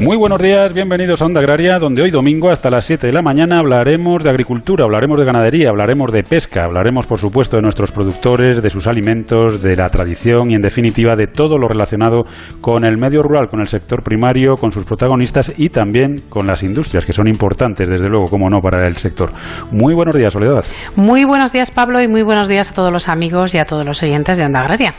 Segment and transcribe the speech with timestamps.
[0.00, 3.22] Muy buenos días, bienvenidos a Onda Agraria, donde hoy domingo hasta las 7 de la
[3.22, 7.92] mañana hablaremos de agricultura, hablaremos de ganadería, hablaremos de pesca, hablaremos por supuesto de nuestros
[7.92, 12.24] productores, de sus alimentos, de la tradición y en definitiva de todo lo relacionado
[12.60, 16.62] con el medio rural, con el sector primario, con sus protagonistas y también con las
[16.62, 19.30] industrias que son importantes, desde luego, como no, para el sector.
[19.72, 20.64] Muy buenos días, Soledad.
[20.94, 23.86] Muy buenos días, Pablo, y muy buenos días a todos los amigos y a todos
[23.86, 24.94] los oyentes de Onda Agraria.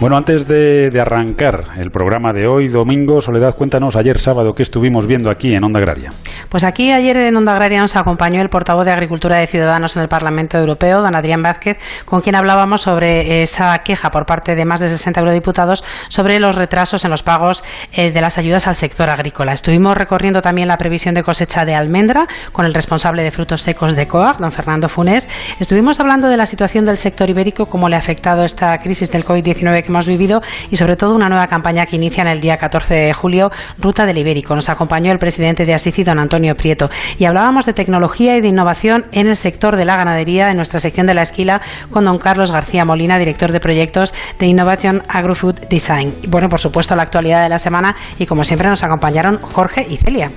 [0.00, 4.62] Bueno, antes de, de arrancar el programa de hoy, domingo, Soledad, cuéntanos ayer sábado que
[4.62, 6.12] estuvimos viendo aquí en Onda Agraria.
[6.48, 10.02] Pues aquí ayer en Onda Agraria nos acompañó el portavoz de Agricultura de Ciudadanos en
[10.02, 14.64] el Parlamento Europeo, don Adrián Vázquez, con quien hablábamos sobre esa queja por parte de
[14.64, 18.74] más de 60 eurodiputados sobre los retrasos en los pagos eh, de las ayudas al
[18.74, 19.52] sector agrícola.
[19.52, 23.94] Estuvimos recorriendo también la previsión de cosecha de almendra con el responsable de frutos secos
[23.94, 25.28] de COAG, don Fernando Funes.
[25.60, 29.24] Estuvimos hablando de la situación del sector ibérico, cómo le ha afectado esta crisis del
[29.24, 32.56] COVID-19 que hemos vivido y sobre todo una nueva campaña que inicia en el día
[32.56, 34.54] 14 de julio, Ruta del Ibérico.
[34.54, 38.48] Nos acompañó el presidente de Asisi, don Antonio Prieto, y hablábamos de tecnología y de
[38.48, 42.18] innovación en el sector de la ganadería en nuestra sección de la esquila con don
[42.18, 46.12] Carlos García Molina, director de proyectos de Innovation Agrofood Design.
[46.28, 49.96] Bueno, por supuesto, la actualidad de la semana y como siempre nos acompañaron Jorge y
[49.96, 50.30] Celia.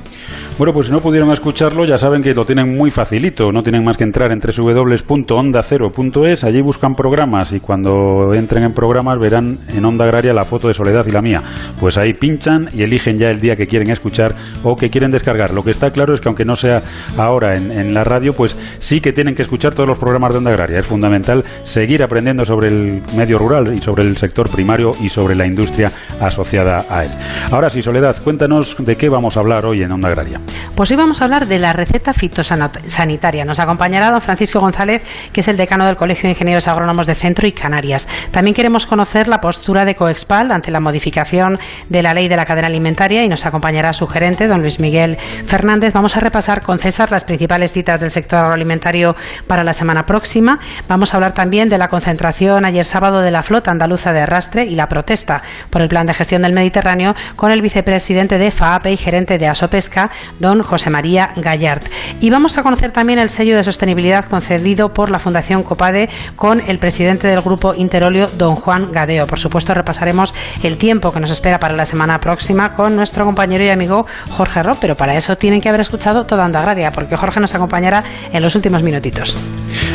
[0.57, 3.51] Bueno, pues si no pudieron escucharlo, ya saben que lo tienen muy facilito.
[3.51, 6.43] No tienen más que entrar en www.ondacero.es.
[6.43, 10.73] Allí buscan programas y cuando entren en programas verán en Onda Agraria la foto de
[10.73, 11.43] Soledad y la mía.
[11.79, 14.33] Pues ahí pinchan y eligen ya el día que quieren escuchar
[14.63, 15.51] o que quieren descargar.
[15.51, 16.81] Lo que está claro es que aunque no sea
[17.17, 20.51] ahora en, la radio, pues sí que tienen que escuchar todos los programas de Onda
[20.51, 20.79] Agraria.
[20.79, 25.35] Es fundamental seguir aprendiendo sobre el medio rural y sobre el sector primario y sobre
[25.35, 27.11] la industria asociada a él.
[27.51, 30.41] Ahora sí, Soledad, cuéntanos de qué vamos a hablar hoy en Onda Agraria.
[30.75, 33.45] Pues hoy vamos a hablar de la receta fitosanitaria.
[33.45, 37.13] Nos acompañará don Francisco González, que es el decano del Colegio de Ingenieros Agrónomos de
[37.13, 38.07] Centro y Canarias.
[38.31, 41.59] También queremos conocer la postura de Coexpal ante la modificación
[41.89, 45.17] de la ley de la cadena alimentaria y nos acompañará su gerente, don Luis Miguel
[45.45, 45.93] Fernández.
[45.93, 50.59] Vamos a repasar con César las principales citas del sector agroalimentario para la semana próxima.
[50.87, 54.65] Vamos a hablar también de la concentración ayer sábado de la flota andaluza de arrastre
[54.65, 58.93] y la protesta por el plan de gestión del Mediterráneo con el vicepresidente de FAAPE
[58.93, 61.83] y gerente de Asopesca, don José María Gallard.
[62.21, 66.61] Y vamos a conocer también el sello de sostenibilidad concedido por la Fundación Copade con
[66.61, 69.27] el presidente del grupo Interolio, don Juan Gadeo.
[69.27, 73.56] Por supuesto, repasaremos el tiempo que nos espera para la semana próxima con nuestro compañero
[73.65, 77.15] y amigo Jorge Ro, pero para eso tienen que haber escuchado toda Onda Agraria, porque
[77.15, 79.37] Jorge nos acompañará en los últimos minutitos.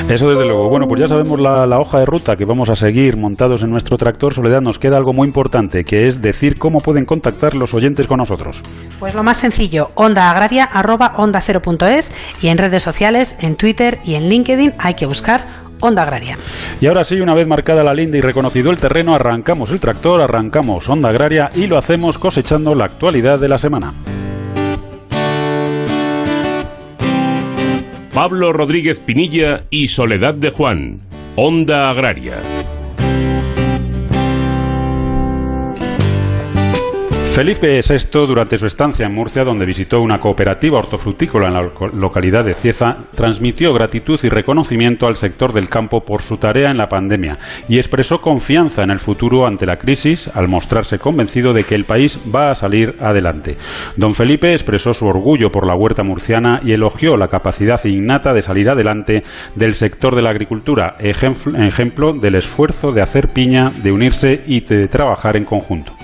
[0.08, 0.68] Eso desde luego.
[0.68, 3.70] Bueno, pues ya sabemos la, la, hoja de ruta que vamos a seguir montados en
[3.70, 4.34] nuestro tractor.
[4.34, 8.18] Soledad, nos queda algo muy importante, que es decir cómo pueden contactar los oyentes con
[8.18, 8.62] nosotros.
[8.98, 12.12] Pues lo más sencillo, onda agraria arroba onda cero punto es,
[12.42, 16.38] y en redes sociales, en Twitter y en LinkedIn hay que buscar Onda Agraria.
[16.80, 20.22] Y ahora sí, una vez marcada la linda y reconocido el terreno, arrancamos el tractor,
[20.22, 23.92] arrancamos Onda Agraria y lo hacemos cosechando la actualidad de la semana.
[28.14, 31.00] Pablo Rodríguez Pinilla y Soledad de Juan,
[31.34, 32.36] Onda Agraria.
[37.32, 42.44] Felipe VI, durante su estancia en Murcia, donde visitó una cooperativa hortofrutícola en la localidad
[42.44, 46.90] de Cieza, transmitió gratitud y reconocimiento al sector del campo por su tarea en la
[46.90, 47.38] pandemia
[47.70, 51.84] y expresó confianza en el futuro ante la crisis al mostrarse convencido de que el
[51.84, 53.56] país va a salir adelante.
[53.96, 58.42] Don Felipe expresó su orgullo por la huerta murciana y elogió la capacidad innata de
[58.42, 59.22] salir adelante
[59.54, 64.86] del sector de la agricultura, ejemplo del esfuerzo de hacer piña, de unirse y de
[64.86, 65.94] trabajar en conjunto.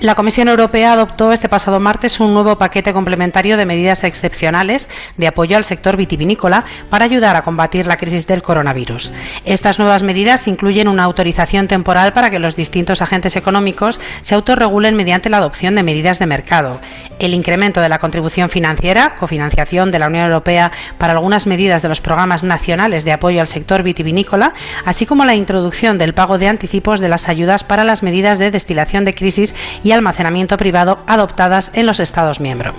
[0.00, 4.88] La Comisión Europea adoptó este pasado martes un nuevo paquete complementario de medidas excepcionales
[5.18, 9.12] de apoyo al sector vitivinícola para ayudar a combatir la crisis del coronavirus.
[9.44, 14.96] Estas nuevas medidas incluyen una autorización temporal para que los distintos agentes económicos se autorregulen
[14.96, 16.80] mediante la adopción de medidas de mercado,
[17.18, 21.90] el incremento de la contribución financiera, cofinanciación de la Unión Europea para algunas medidas de
[21.90, 24.54] los programas nacionales de apoyo al sector vitivinícola,
[24.86, 28.50] así como la introducción del pago de anticipos de las ayudas para las medidas de
[28.50, 29.54] destilación de crisis
[29.84, 32.74] y almacenamiento privado adoptadas en los Estados miembros.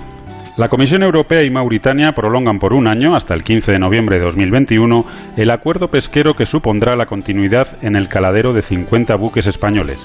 [0.56, 4.24] La Comisión Europea y Mauritania prolongan por un año, hasta el 15 de noviembre de
[4.24, 5.06] 2021,
[5.38, 9.98] el acuerdo pesquero que supondrá la continuidad en el caladero de 50 buques españoles.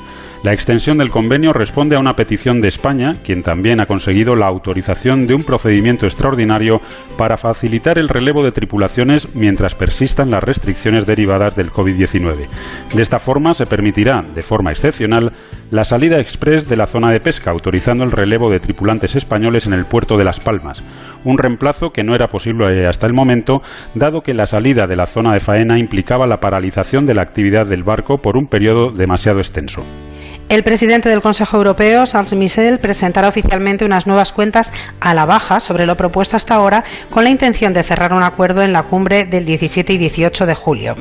[0.44, 4.48] La extensión del convenio responde a una petición de España, quien también ha conseguido la
[4.48, 6.80] autorización de un procedimiento extraordinario
[7.18, 12.48] para facilitar el relevo de tripulaciones mientras persistan las restricciones derivadas del COVID-19.
[12.94, 15.34] De esta forma se permitirá, de forma excepcional,
[15.72, 19.74] la salida express de la zona de pesca, autorizando el relevo de tripulantes españoles en
[19.74, 20.84] el puerto de Las Palmas,
[21.26, 23.62] un reemplazo que no era posible hasta el momento,
[23.96, 27.66] dado que la salida de la zona de faena implicaba la paralización de la actividad
[27.66, 29.84] del barco por un periodo demasiado extenso.
[30.50, 34.72] El presidente del Consejo Europeo, Charles Michel, presentará oficialmente unas nuevas cuentas
[35.02, 38.62] a la baja sobre lo propuesto hasta ahora, con la intención de cerrar un acuerdo
[38.62, 40.96] en la cumbre del 17 y 18 de julio.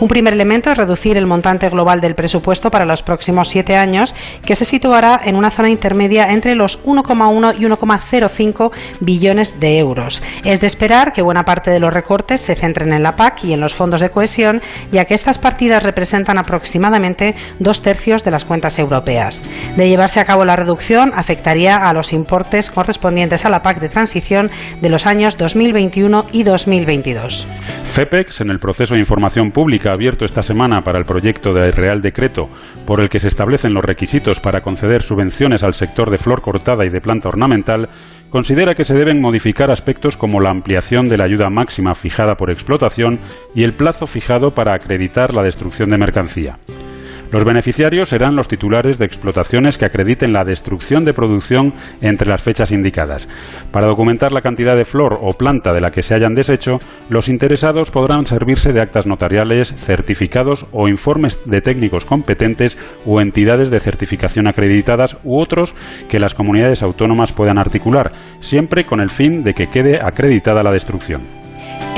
[0.00, 4.16] Un primer elemento es reducir el montante global del presupuesto para los próximos siete años,
[4.44, 10.24] que se situará en una zona intermedia entre los 1,1 y 1,05 billones de euros.
[10.42, 13.52] Es de esperar que buena parte de los recortes se centren en la PAC y
[13.52, 14.60] en los fondos de cohesión,
[14.90, 20.24] ya que estas partidas representan aproximadamente dos tercios de las cuentas europeas De llevarse a
[20.24, 24.50] cabo la reducción, afectaría a los importes correspondientes a la PAC de transición
[24.80, 27.46] de los años 2021 y 2022.
[27.92, 32.00] FEPEX, en el proceso de información pública abierto esta semana para el proyecto de Real
[32.00, 32.48] Decreto
[32.86, 36.86] por el que se establecen los requisitos para conceder subvenciones al sector de flor cortada
[36.86, 37.88] y de planta ornamental,
[38.30, 42.50] considera que se deben modificar aspectos como la ampliación de la ayuda máxima fijada por
[42.50, 43.18] explotación
[43.54, 46.58] y el plazo fijado para acreditar la destrucción de mercancía.
[47.30, 52.42] Los beneficiarios serán los titulares de explotaciones que acrediten la destrucción de producción entre las
[52.42, 53.28] fechas indicadas.
[53.70, 56.78] Para documentar la cantidad de flor o planta de la que se hayan deshecho,
[57.10, 63.68] los interesados podrán servirse de actas notariales, certificados o informes de técnicos competentes o entidades
[63.68, 65.74] de certificación acreditadas u otros
[66.08, 70.72] que las comunidades autónomas puedan articular, siempre con el fin de que quede acreditada la
[70.72, 71.47] destrucción.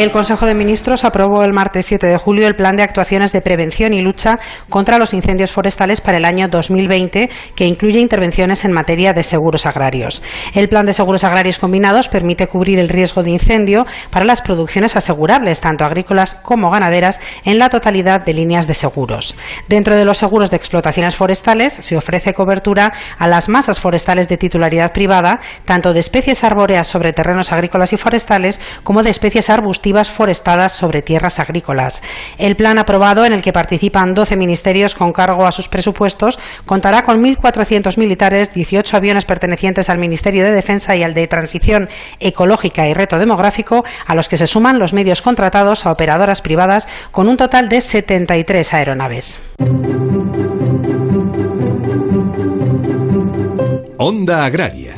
[0.00, 3.42] El Consejo de Ministros aprobó el martes 7 de julio el Plan de Actuaciones de
[3.42, 4.38] Prevención y Lucha
[4.70, 9.66] contra los Incendios Forestales para el año 2020, que incluye intervenciones en materia de seguros
[9.66, 10.22] agrarios.
[10.54, 14.96] El Plan de Seguros Agrarios Combinados permite cubrir el riesgo de incendio para las producciones
[14.96, 19.36] asegurables, tanto agrícolas como ganaderas, en la totalidad de líneas de seguros.
[19.68, 24.38] Dentro de los seguros de explotaciones forestales se ofrece cobertura a las masas forestales de
[24.38, 29.50] titularidad privada, tanto de especies arbóreas sobre terrenos agrícolas y forestales como de especies
[30.10, 32.02] forestadas sobre tierras agrícolas.
[32.38, 37.02] El plan aprobado, en el que participan 12 ministerios con cargo a sus presupuestos, contará
[37.02, 41.88] con 1.400 militares, 18 aviones pertenecientes al Ministerio de Defensa y al de Transición
[42.18, 46.88] Ecológica y Reto Demográfico, a los que se suman los medios contratados a operadoras privadas,
[47.10, 49.38] con un total de 73 aeronaves.
[53.98, 54.89] Onda Agraria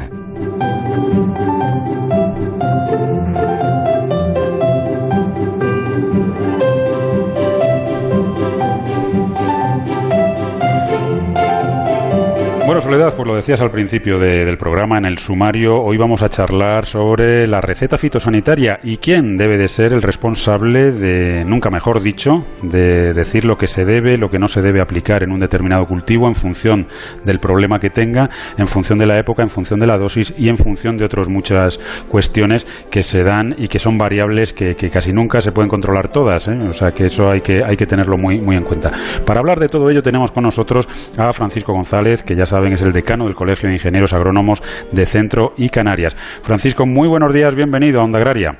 [12.73, 16.31] Bueno, Soledad, pues lo decías al principio del programa, en el sumario, hoy vamos a
[16.31, 22.01] charlar sobre la receta fitosanitaria y quién debe de ser el responsable de, nunca mejor
[22.01, 22.31] dicho,
[22.63, 25.85] de decir lo que se debe, lo que no se debe aplicar en un determinado
[25.85, 26.87] cultivo en función
[27.27, 30.49] del problema que tenga, en función de la época, en función de la dosis y
[30.49, 31.79] en función de otras muchas
[32.09, 36.49] cuestiones que se dan y que son variables que, casi nunca se pueden controlar todas.
[36.49, 36.59] ¿eh?
[36.71, 38.91] O sea que eso hay que, hay que tenerlo muy, muy en cuenta.
[39.27, 40.89] Para hablar de todo ello tenemos con nosotros
[41.19, 44.63] a Francisco González, que ya saben, es el decano del Colegio de Ingenieros Agrónomos
[44.93, 46.15] de Centro y Canarias.
[46.43, 48.53] Francisco, muy buenos días, bienvenido a Onda Agraria.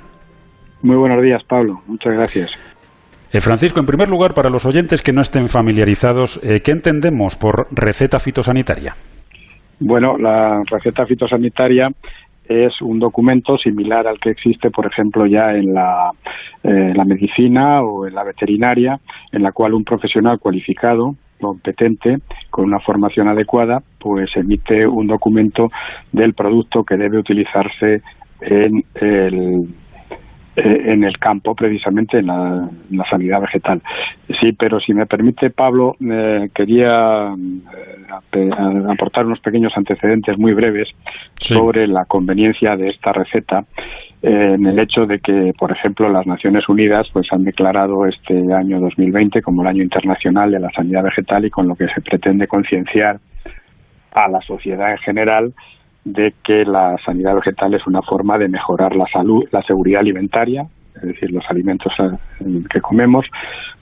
[0.83, 1.81] Muy buenos días, Pablo.
[1.87, 2.51] Muchas gracias.
[3.33, 7.37] Eh, Francisco, en primer lugar, para los oyentes que no estén familiarizados, eh, ¿qué entendemos
[7.37, 8.95] por receta fitosanitaria?
[9.79, 11.89] Bueno, la receta fitosanitaria
[12.49, 16.11] es un documento similar al que existe, por ejemplo, ya en la,
[16.65, 18.99] eh, la medicina o en la veterinaria,
[19.31, 21.15] en la cual un profesional cualificado
[21.49, 22.19] competente,
[22.51, 25.71] con una formación adecuada, pues emite un documento
[26.13, 28.03] del producto que debe utilizarse
[28.41, 29.69] en el
[30.55, 32.69] eh, en el campo, precisamente en la,
[33.09, 33.81] sanidad vegetal.
[34.39, 37.35] Sí, pero si me permite, Pablo, eh, quería
[38.33, 38.51] eh,
[38.87, 40.89] aportar unos pequeños antecedentes muy breves
[41.41, 43.65] sobre la conveniencia de esta receta
[44.23, 48.81] en el hecho de que, por ejemplo, las Naciones Unidas pues han declarado este año
[48.81, 52.47] 2020 como el año internacional de la sanidad vegetal y con lo que se pretende
[52.47, 53.19] concienciar
[54.13, 55.55] a la sociedad en general
[56.05, 60.67] de que la sanidad vegetal es una forma de mejorar la salud, la seguridad alimentaria,
[60.97, 63.27] es decir, los alimentos eh, que comemos,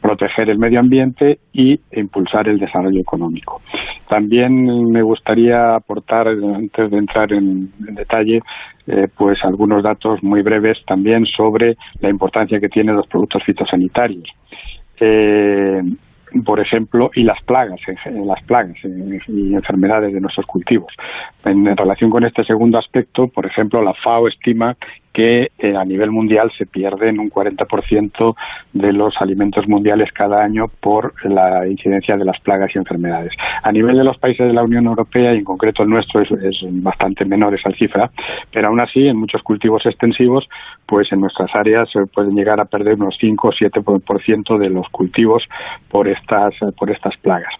[0.00, 3.60] proteger el medio ambiente y impulsar el desarrollo económico.
[4.08, 8.40] También me gustaría aportar, antes de entrar en, detalle,
[8.86, 14.28] eh, pues algunos datos muy breves también sobre la importancia que tienen los productos fitosanitarios.
[14.98, 15.82] Eh,
[16.44, 20.92] por ejemplo, y las plagas, las plagas y enfermedades de nuestros cultivos.
[21.44, 24.76] En, relación con este segundo aspecto, por ejemplo, la FAO estima
[25.12, 28.36] que eh, a nivel mundial se pierden un 40%
[28.72, 33.32] de los alimentos mundiales cada año por la incidencia de las plagas y enfermedades.
[33.62, 36.28] A nivel de los países de la Unión Europea, y en concreto el nuestro, es,
[36.82, 38.10] bastante menor esa cifra,
[38.52, 40.48] pero aún así, en muchos cultivos extensivos,
[40.86, 44.88] pues en nuestras áreas se pueden llegar a perder unos 5 o 7% de los
[44.88, 45.42] cultivos
[45.88, 47.52] por estas, por estas plagas.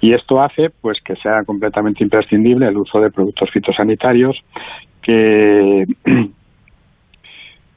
[0.00, 4.36] Y esto hace pues que sea completamente imprescindible el uso de productos fitosanitarios
[5.02, 5.84] que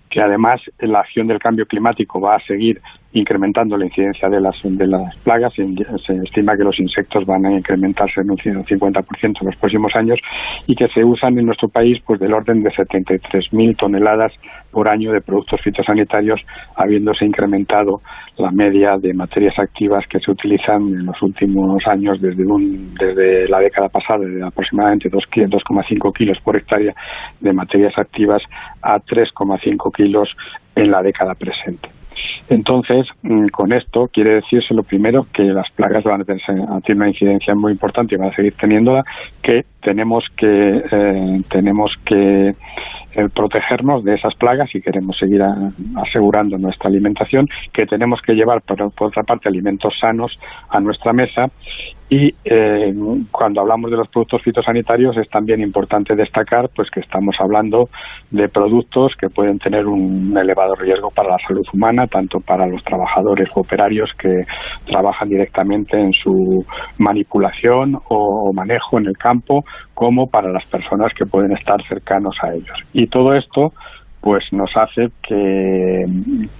[0.10, 2.82] que además la acción del cambio climático va a seguir
[3.13, 5.54] incrementando la incidencia de las, de las plagas.
[5.56, 10.20] Se estima que los insectos van a incrementarse en un 50% en los próximos años
[10.68, 14.32] y que se usan en nuestro país pues del orden de 73.000 toneladas
[14.72, 16.42] por año de productos fitosanitarios,
[16.75, 18.01] habiéndose incrementado
[18.38, 23.50] la media de materias activas que se utilizan en los últimos años desde, un, desde
[23.50, 26.94] la década pasada, de aproximadamente 2,5 kilos por hectárea
[27.39, 28.44] de materias activas
[28.82, 30.30] a 3,5 kilos
[30.75, 31.99] en la década presente.
[32.50, 36.41] Entonces, mm, con esto quiere decirse lo primero que las plagas van a tener,
[36.96, 39.03] una incidencia muy importante y van a seguir teniéndola,
[39.44, 42.56] que tenemos que eh, tenemos que
[43.34, 45.42] protegernos de esas plagas y queremos seguir
[45.96, 50.39] asegurando nuestra alimentación, que tenemos que llevar, por, otra parte, alimentos sanos
[50.70, 51.48] a nuestra mesa.
[52.12, 52.92] Y eh,
[53.30, 57.84] cuando hablamos de los productos fitosanitarios es también importante destacar pues que estamos hablando
[58.32, 62.84] de productos que pueden tener un elevado riesgo para la salud humana, tanto para los
[62.84, 64.42] trabajadores o operarios que
[64.88, 66.66] trabajan directamente en su
[66.98, 69.63] manipulación o manejo en el campo,
[70.00, 72.79] como para las personas que pueden estar cercanos a ellos.
[72.94, 73.74] Y todo esto
[74.22, 76.06] pues nos hace que,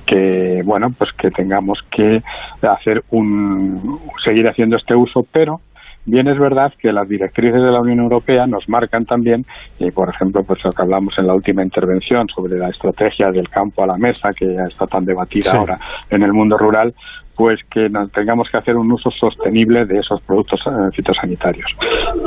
[0.05, 2.22] que bueno pues que tengamos que
[2.62, 5.62] hacer un seguir haciendo este uso pero
[6.05, 9.46] Bien es verdad que las directrices de la Unión Europea nos marcan también,
[9.79, 13.48] y por ejemplo, pues lo que hablamos en la última intervención sobre la estrategia del
[13.50, 15.77] campo a la mesa, que ya está tan debatida ahora
[16.10, 16.96] en el mundo rural,
[17.36, 21.72] pues que tengamos que hacer un uso sostenible de esos productos eh, fitosanitarios.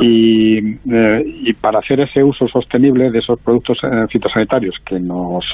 [0.01, 0.57] Y,
[0.91, 5.45] eh, y, para hacer ese uso sostenible de esos productos eh, fitosanitarios que nos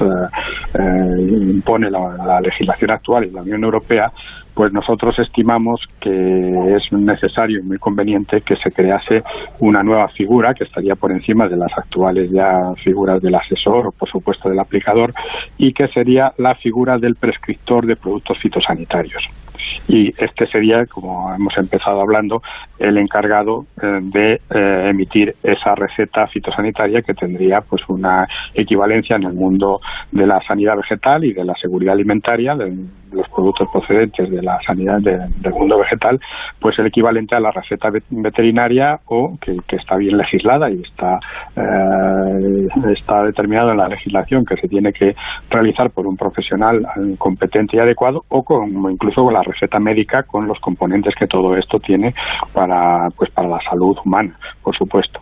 [1.20, 4.12] impone la, legislación actual y la Unión Europea,
[4.54, 9.22] pues nosotros estimamos que es necesario y muy conveniente que se crease
[9.60, 13.92] una nueva figura que estaría por encima de las actuales ya figuras del asesor o
[13.92, 15.14] por supuesto del aplicador
[15.58, 19.24] y que sería la figura del prescriptor de productos fitosanitarios
[19.90, 22.44] y este sería, como hemos empezado hablando,
[22.78, 29.24] el encargado eh, de eh, emitir esa receta fitosanitaria que tendría pues una equivalencia en
[29.24, 29.82] el mundo
[30.12, 32.72] de la sanidad vegetal y de la seguridad alimentaria de
[33.12, 36.20] los productos procedentes de la sanidad del mundo vegetal,
[36.60, 41.20] pues el equivalente a la receta veterinaria o que, está bien legislada y está
[41.56, 45.16] eh, está determinado en la legislación que se tiene que
[45.50, 46.86] realizar por un profesional
[47.18, 51.56] competente y adecuado o con, incluso con la receta médica con los componentes que todo
[51.56, 52.14] esto tiene
[52.54, 55.22] para pues para la salud humana, por supuesto.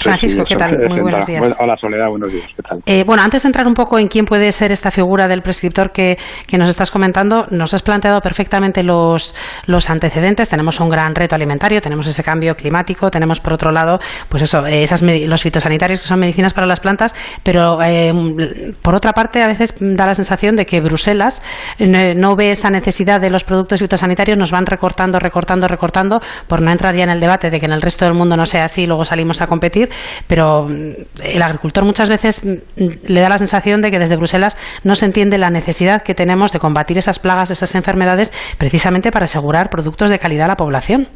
[0.00, 0.78] Francisco, ¿qué tal?
[0.88, 1.56] Muy buenos días.
[1.58, 2.46] Hola, Soledad, buenos días.
[2.56, 2.82] ¿Qué tal?
[2.86, 5.92] Eh, bueno, antes de entrar un poco en quién puede ser esta figura del prescriptor
[5.92, 6.16] que,
[6.56, 9.34] nos estás comentando, nos has planteado perfectamente los,
[9.66, 10.48] los antecedentes.
[10.48, 14.64] Tenemos un gran reto alimentario, tenemos ese cambio climático, tenemos por otro lado, pues eso,
[14.66, 19.46] esas los fitosanitarios que son medicinas para las plantas, pero eh, por otra parte, a
[19.46, 21.42] veces da la sensación de que Bruselas
[21.78, 26.70] no ve esa necesidad de los productos fitosanitarios, nos van recortando, recortando, recortando, por no
[26.70, 28.86] entrar ya en el debate de que en el resto del mundo no sea así,
[28.86, 29.88] luego salimos a competir,
[30.26, 30.92] pero mm,
[31.22, 35.06] el agricultor muchas veces mm, le da la sensación de que desde Bruselas no se
[35.06, 40.10] entiende la necesidad que tenemos de combatir esas plagas, esas enfermedades, precisamente para asegurar productos
[40.10, 41.08] de calidad a la población.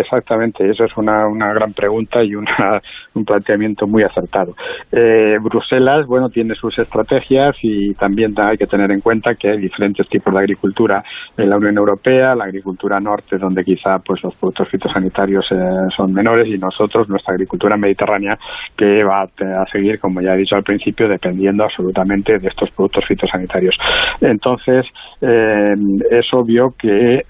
[0.00, 2.80] Exactamente, eso es una, una gran pregunta y una,
[3.14, 4.54] un planteamiento muy acertado.
[4.90, 9.58] Eh, Bruselas, bueno, tiene sus estrategias y también hay que tener en cuenta que hay
[9.58, 11.04] diferentes tipos de agricultura
[11.36, 15.56] en la Unión Europea, la agricultura norte, donde quizá pues los productos fitosanitarios eh,
[15.94, 18.38] son menores y nosotros, nuestra agricultura mediterránea,
[18.76, 23.04] que va a, seguir, como ya he dicho al principio, dependiendo absolutamente de estos productos
[23.06, 23.76] fitosanitarios.
[24.20, 24.86] Entonces,
[25.22, 25.74] eh,
[26.10, 27.22] es obvio que,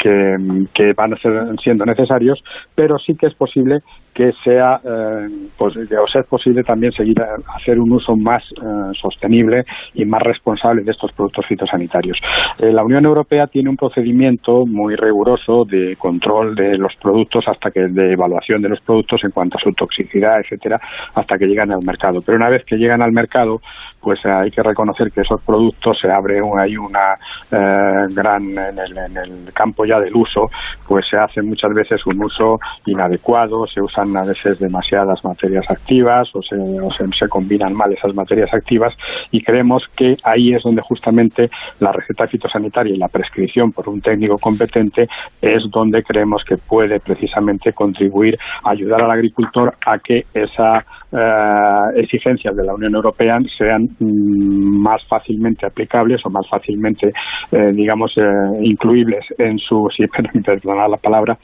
[0.00, 0.36] que,
[0.72, 2.42] que van a ser siendo necesarios,
[2.74, 3.80] pero sí que es posible
[4.14, 5.26] que sea, eh,
[5.56, 9.64] pues, o sea posible también seguir a hacer un uso más eh, sostenible
[9.94, 12.18] y más responsable de estos productos fitosanitarios.
[12.58, 17.70] Eh, la Unión Europea tiene un procedimiento muy riguroso de control de los productos hasta
[17.70, 20.80] que de evaluación de los productos en cuanto a su toxicidad, etcétera,
[21.14, 22.20] hasta que llegan al mercado.
[22.24, 23.60] Pero una vez que llegan al mercado,
[24.02, 27.16] pues hay que reconocer que esos productos se abre hay una
[27.50, 30.50] gran en el, en el campo ya del uso,
[30.86, 36.28] pues se hace muchas veces un uso inadecuado, se usa a veces demasiadas materias activas
[36.34, 38.94] o, se, combinan mal esas materias activas
[39.30, 41.48] y creemos que ahí es donde justamente
[41.80, 45.08] la receta fitosanitaria y la prescripción por un técnico competente
[45.40, 51.86] es donde creemos que puede precisamente contribuir a ayudar al agricultor a que esa eh,
[51.96, 57.12] exigencias de la Unión Europea sean más fácilmente aplicables o más fácilmente,
[57.52, 58.22] eh, digamos, eh,
[58.62, 61.38] incluibles en su, si perdonar la palabra,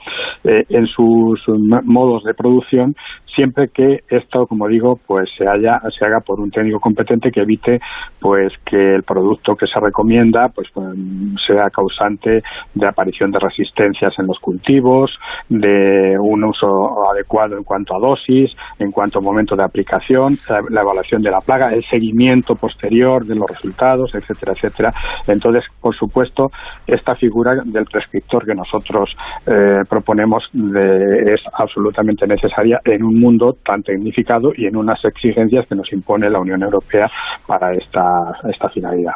[0.45, 1.41] en sus
[1.85, 2.95] modos de producción
[3.39, 7.43] siempre que esto, como digo, pues se haya se haga por un técnico competente que
[7.43, 7.79] evite
[8.19, 10.89] pues que el producto que se recomienda pues, pues
[11.47, 12.43] sea causante
[12.75, 15.17] de aparición de resistencias en los cultivos,
[15.49, 20.81] de un uso adecuado en cuanto a dosis, en cuanto a momento de aplicación, la,
[20.81, 24.91] evaluación de la plaga, el seguimiento posterior de los resultados, etcétera, etcétera.
[25.29, 26.51] Entonces, por supuesto,
[26.89, 29.17] esta figura del prescriptor que nosotros
[29.47, 33.28] eh, proponemos es absolutamente necesaria en un mundo
[33.65, 37.11] tan tecnificado y en unas exigencias que nos impone la Unión Europea
[37.47, 39.15] para esta, esta finalidad.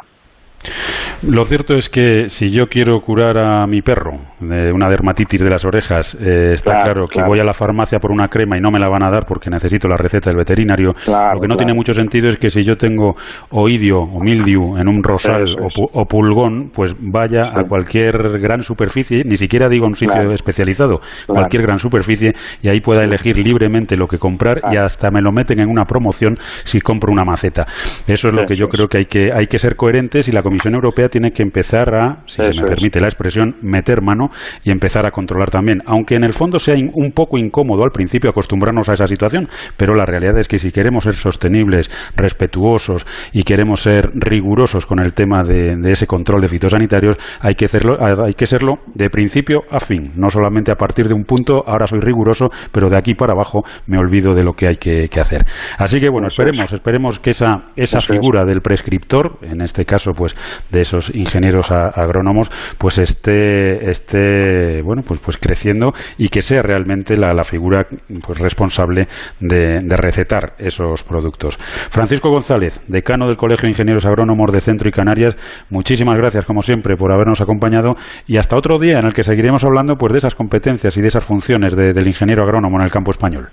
[1.23, 5.49] Lo cierto es que si yo quiero curar a mi perro de una dermatitis de
[5.49, 8.71] las orejas, eh, está claro, que voy a la farmacia por una crema y no
[8.71, 10.93] me la van a dar porque necesito la receta del veterinario.
[11.07, 13.15] lo que no tiene mucho sentido es que si yo tengo
[13.51, 15.55] oidio o mildiu en un rosal
[15.93, 21.63] o, pulgón, pues vaya a cualquier gran superficie, ni siquiera digo un sitio especializado, cualquier
[21.63, 25.59] gran superficie y ahí pueda elegir libremente lo que comprar y hasta me lo meten
[25.59, 27.65] en una promoción si compro una maceta.
[28.07, 30.41] Eso es lo que yo creo que hay que hay que ser coherentes y la
[30.53, 34.29] Comisión Europea tiene que empezar a, si se me permite la expresión, meter mano
[34.63, 35.81] y empezar a controlar también.
[35.87, 39.95] Aunque en el fondo sea un poco incómodo al principio acostumbrarnos a esa situación, pero
[39.95, 45.15] la realidad es que si queremos ser sostenibles, respetuosos y queremos ser rigurosos con el
[45.15, 49.79] tema de, ese control de fitosanitarios, hay que, hacerlo, hay que serlo de principio a
[49.79, 53.33] fin, no solamente a partir de un punto, ahora soy riguroso, pero de aquí para
[53.33, 55.45] abajo me olvido de lo que hay que, hacer.
[55.79, 60.35] Así que bueno, esperemos, esperemos que esa, esa figura del prescriptor, en este caso pues
[60.69, 67.17] de esos ingenieros agrónomos pues esté, esté bueno, pues, pues creciendo y que sea realmente
[67.17, 67.85] la, la figura
[68.25, 69.07] pues responsable
[69.39, 71.57] de, recetar esos productos.
[71.57, 75.35] Francisco González, decano del Colegio de Ingenieros Agrónomos de Centro y Canarias,
[75.69, 77.95] muchísimas gracias como siempre por habernos acompañado
[78.27, 81.07] y hasta otro día en el que seguiremos hablando pues de esas competencias y de
[81.07, 83.49] esas funciones del ingeniero agrónomo en el campo español.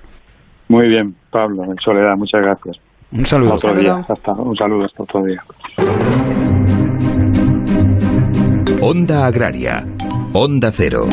[0.68, 2.89] Muy bien, Pablo, en Soledad, muchas gracias.
[3.12, 3.54] Un saludo.
[3.54, 4.04] Hasta otro día.
[4.08, 5.42] Hasta, un saludo hasta otro día.
[8.80, 9.84] Onda Agraria.
[10.32, 11.08] Onda Cero.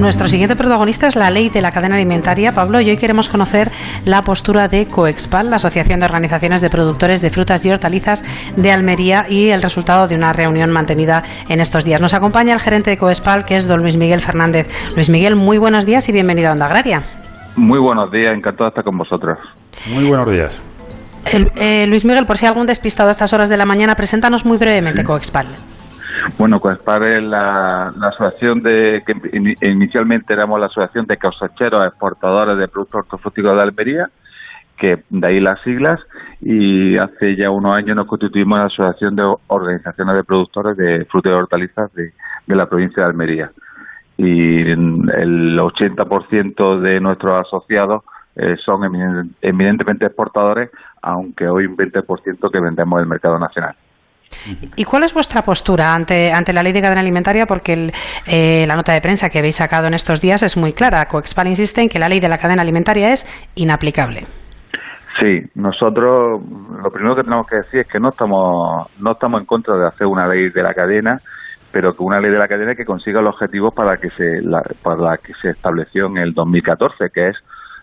[0.00, 3.70] Nuestro siguiente protagonista es la ley de la cadena alimentaria, Pablo, y hoy queremos conocer
[4.04, 8.24] la postura de Coexpal, la Asociación de Organizaciones de Productores de Frutas y Hortalizas
[8.56, 12.00] de Almería, y el resultado de una reunión mantenida en estos días.
[12.00, 14.68] Nos acompaña el gerente de Coexpal, que es don Luis Miguel Fernández.
[14.96, 17.21] Luis Miguel, muy buenos días y bienvenido a Onda Agraria.
[17.56, 19.38] Muy buenos días, encantado de estar con vosotros.
[19.94, 20.60] Muy buenos días.
[21.56, 24.44] Eh, Luis Miguel, por si hay algún despistado a estas horas de la mañana, preséntanos
[24.44, 25.46] muy brevemente Coexpal.
[26.38, 29.14] Bueno, Coexpal es la, asociación de que
[29.66, 34.10] inicialmente éramos la asociación de cosecheros exportadores de productos hortofrutícolas de Almería,
[34.78, 36.00] que de ahí las siglas,
[36.40, 41.04] y hace ya unos años nos constituimos en la asociación de organizaciones de productores de
[41.06, 42.12] frutas y hortalizas de,
[42.46, 43.50] de la provincia de Almería.
[44.16, 48.04] Y el 80% de nuestros asociados
[48.36, 48.82] eh, son
[49.42, 50.70] eminentemente exportadores,
[51.02, 53.74] aunque hoy un 20% que vendemos en el mercado nacional.
[54.76, 57.46] ¿Y cuál es vuestra postura ante, ante la ley de cadena alimentaria?
[57.46, 57.92] Porque
[58.26, 61.06] eh, la nota de prensa que habéis sacado en estos días es muy clara.
[61.06, 64.24] Coexpal insiste en que la ley de la cadena alimentaria es inaplicable.
[65.20, 66.40] Sí, nosotros
[66.82, 69.86] lo primero que tenemos que decir es que no estamos, no estamos en contra de
[69.86, 71.20] hacer una ley de la cadena,
[71.72, 74.40] pero que una ley de la cadena que consiga los objetivos para que se,
[74.82, 77.36] para la que se estableció en el 2014, que es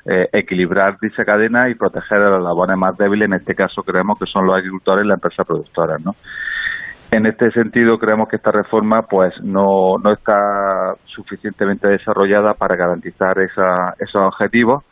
[0.05, 4.17] eh, equilibrar dicha cadena y proteger a los labores más débiles, en este caso creemos
[4.19, 6.15] que son los agricultores y la empresa productora, ¿no?
[7.11, 13.39] En este sentido, creemos que esta reforma pues no, no está suficientemente desarrollada para garantizar
[13.39, 14.83] esa, esos objetivos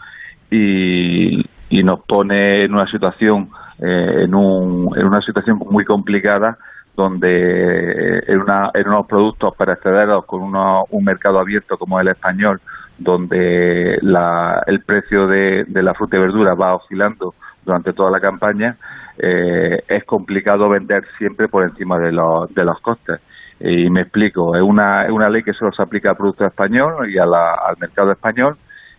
[0.49, 1.45] y,
[1.83, 6.57] nos pone en una situación eh, en, un, en una situación muy complicada
[6.97, 12.59] donde en, una, en unos productos perecederos con un mercado abierto como el español,
[12.97, 18.19] donde la, el precio de, de, la fruta y verdura va oscilando durante toda la
[18.19, 18.75] campaña,
[19.19, 23.21] eh, es complicado vender siempre por encima de los, de los costes.
[23.59, 27.09] Y me explico, es una, es una ley que solo se aplica al producto español
[27.11, 28.57] y a al mercado español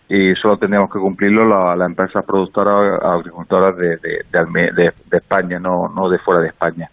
[0.09, 5.59] y solo tendríamos que cumplirlo las la empresas productoras agricultoras de, de, de, de, España,
[5.59, 6.89] no, no de fuera de España.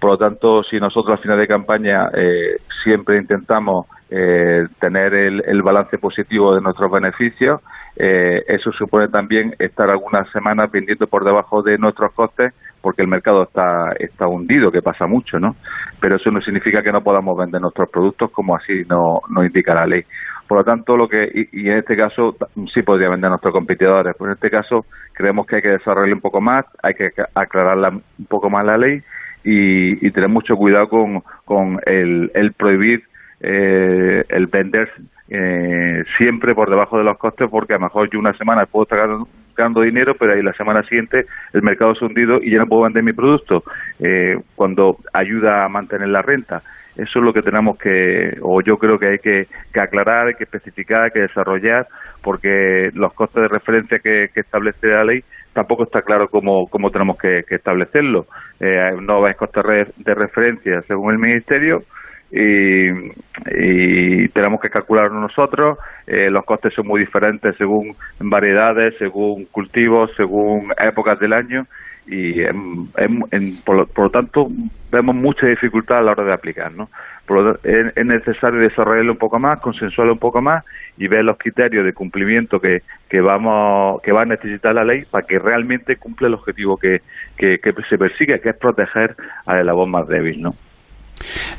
[0.00, 5.42] Por lo tanto, si nosotros al final de campaña eh, siempre intentamos eh, tener el,
[5.46, 7.60] el, balance positivo de nuestros beneficios,
[7.96, 13.08] eh, eso supone también estar algunas semanas vendiendo por debajo de nuestros costes porque el
[13.08, 15.56] mercado está, está hundido, que pasa mucho, ¿no?
[16.00, 19.74] Pero eso no significa que no podamos vender nuestros productos como así nos no indica
[19.74, 20.02] la ley.
[20.46, 22.36] Por lo tanto, lo que y, en este caso
[22.72, 26.14] sí podría vender a nuestros competidores, pero en este caso creemos que hay que desarrollar
[26.14, 29.02] un poco más, hay que aclarar un poco más la ley
[29.46, 33.04] y, tener mucho cuidado con, con el, el prohibir
[33.40, 34.90] eh, el vender
[35.28, 38.84] eh, siempre por debajo de los costes porque a lo mejor yo una semana puedo
[38.84, 39.08] estar
[39.56, 42.82] ganando dinero pero ahí la semana siguiente el mercado es hundido y ya no puedo
[42.82, 43.62] vender mi producto
[44.00, 46.62] eh, cuando ayuda a mantener la renta.
[46.96, 49.46] Eso es lo que tenemos que o yo creo que hay que,
[49.78, 51.86] aclarar hay que especificar hay que desarrollar
[52.22, 55.22] porque los costes de referencia que, establece la ley
[55.56, 58.26] tampoco está claro cómo, cómo tenemos que, establecerlo
[58.60, 59.64] eh, no hay costes
[59.96, 61.80] de referencia según el ministerio
[62.30, 65.78] y, tenemos que calcularlo nosotros.
[66.06, 71.66] Eh, los costes son muy diferentes según variedades, según cultivos, según épocas del año
[72.08, 72.44] y
[73.64, 74.48] por, lo, tanto
[74.92, 76.72] vemos mucha dificultad a la hora de aplicar.
[76.72, 76.88] ¿no?
[77.64, 80.64] es, necesario desarrollarlo un poco más, consensuarlo un poco más
[80.96, 85.04] y ver los criterios de cumplimiento que, que, vamos, que va a necesitar la ley
[85.10, 87.02] para que realmente cumpla el objetivo que,
[87.36, 90.40] que, se persigue, que es proteger a la voz más débil.
[90.42, 90.54] ¿no?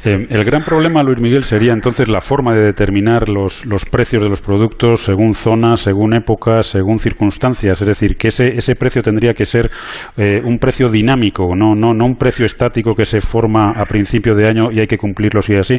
[0.06, 4.23] Eh, el gran problema, Luis Miguel, sería entonces la forma de determinar los, los precios
[4.23, 7.82] de los productos según zonas, según épocas, según circunstancias.
[7.82, 9.69] Es decir, que ese, ese precio tendría que ser
[10.17, 14.36] eh, un precio dinámico, no, no, no un precio estático que se forma a principio
[14.36, 15.75] de año y hay que cumplirlo sí así.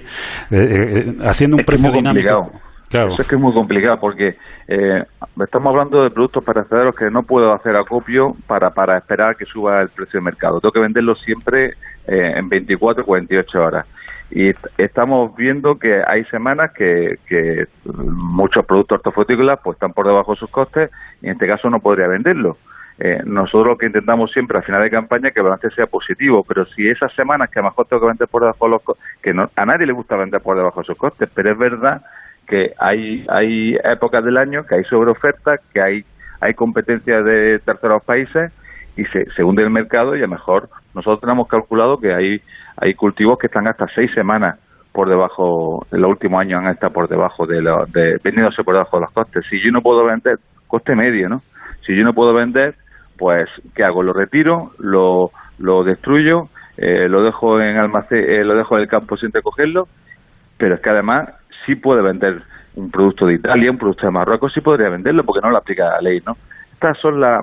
[0.50, 2.67] Eh, haciendo un precio dinámico.
[2.90, 5.04] Es que es muy complicado porque eh,
[5.42, 9.82] estamos hablando de productos perecederos que no puedo hacer acopio para, para esperar que suba
[9.82, 10.60] el precio de mercado.
[10.60, 11.74] Tengo que venderlos siempre
[12.06, 13.86] eh, en 24 o 48 horas.
[14.30, 20.32] Y estamos viendo que hay semanas que, que muchos productos hortofrutícolas pues están por debajo
[20.32, 20.90] de sus costes
[21.22, 22.56] y en este caso no podría venderlos.
[23.00, 25.86] Eh, nosotros lo que intentamos siempre a final de campaña es que el balance sea
[25.86, 28.70] positivo, pero si esas semanas que a lo mejor tengo que vender por debajo de
[28.72, 31.52] los costes, que no, a nadie le gusta vender por debajo de sus costes, pero
[31.52, 32.02] es verdad
[32.48, 36.04] que hay, hay épocas del año que hay sobreoferta, que hay,
[36.40, 38.52] hay competencia de terceros países
[38.96, 42.40] y se, se hunde el mercado y a lo mejor nosotros tenemos calculado que hay,
[42.76, 44.58] hay cultivos que están hasta seis semanas
[44.92, 48.74] por debajo, en los últimos años han estado por debajo de, lo, de vendiéndose por
[48.74, 49.44] debajo de los costes.
[49.48, 51.42] Si yo no puedo vender, coste medio, ¿no?
[51.86, 52.74] Si yo no puedo vender,
[53.16, 54.02] pues, ¿qué hago?
[54.02, 58.88] Lo retiro, lo, lo destruyo, eh, lo dejo en almacén, eh, lo dejo en el
[58.88, 59.86] campo sin recogerlo,
[60.56, 61.28] pero es que además
[61.66, 62.42] sí puede vender
[62.74, 65.84] un producto de Italia, un producto de Marruecos, sí podría venderlo porque no lo aplica
[65.84, 66.36] la ley, ¿no?
[66.72, 67.40] Estas son, la,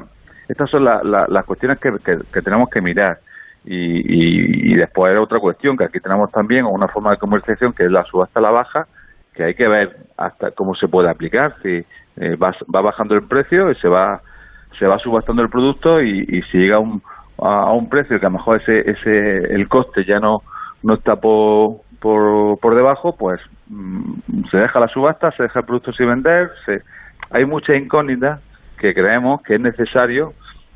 [0.47, 3.17] estas son las cuestiones que, que, tenemos que mirar.
[3.65, 7.91] Y, y, después otra cuestión, que aquí tenemos también una forma de comercialización que es
[7.91, 8.85] la subasta a la baja,
[9.33, 11.83] que hay que ver hasta cómo se puede aplicar, si
[12.17, 14.21] eh, va, va, bajando el precio y se va
[14.79, 17.01] se va subastando el producto y, y si llega un,
[17.41, 20.41] a, un precio que a lo mejor ese, ese el coste ya no
[20.83, 25.65] no está por, por, por debajo, pues mm, se deja la subasta, se deja el
[25.65, 26.83] producto sin vender, se,
[27.31, 28.41] hay muchas incógnitas
[28.77, 30.33] que creemos que es necesario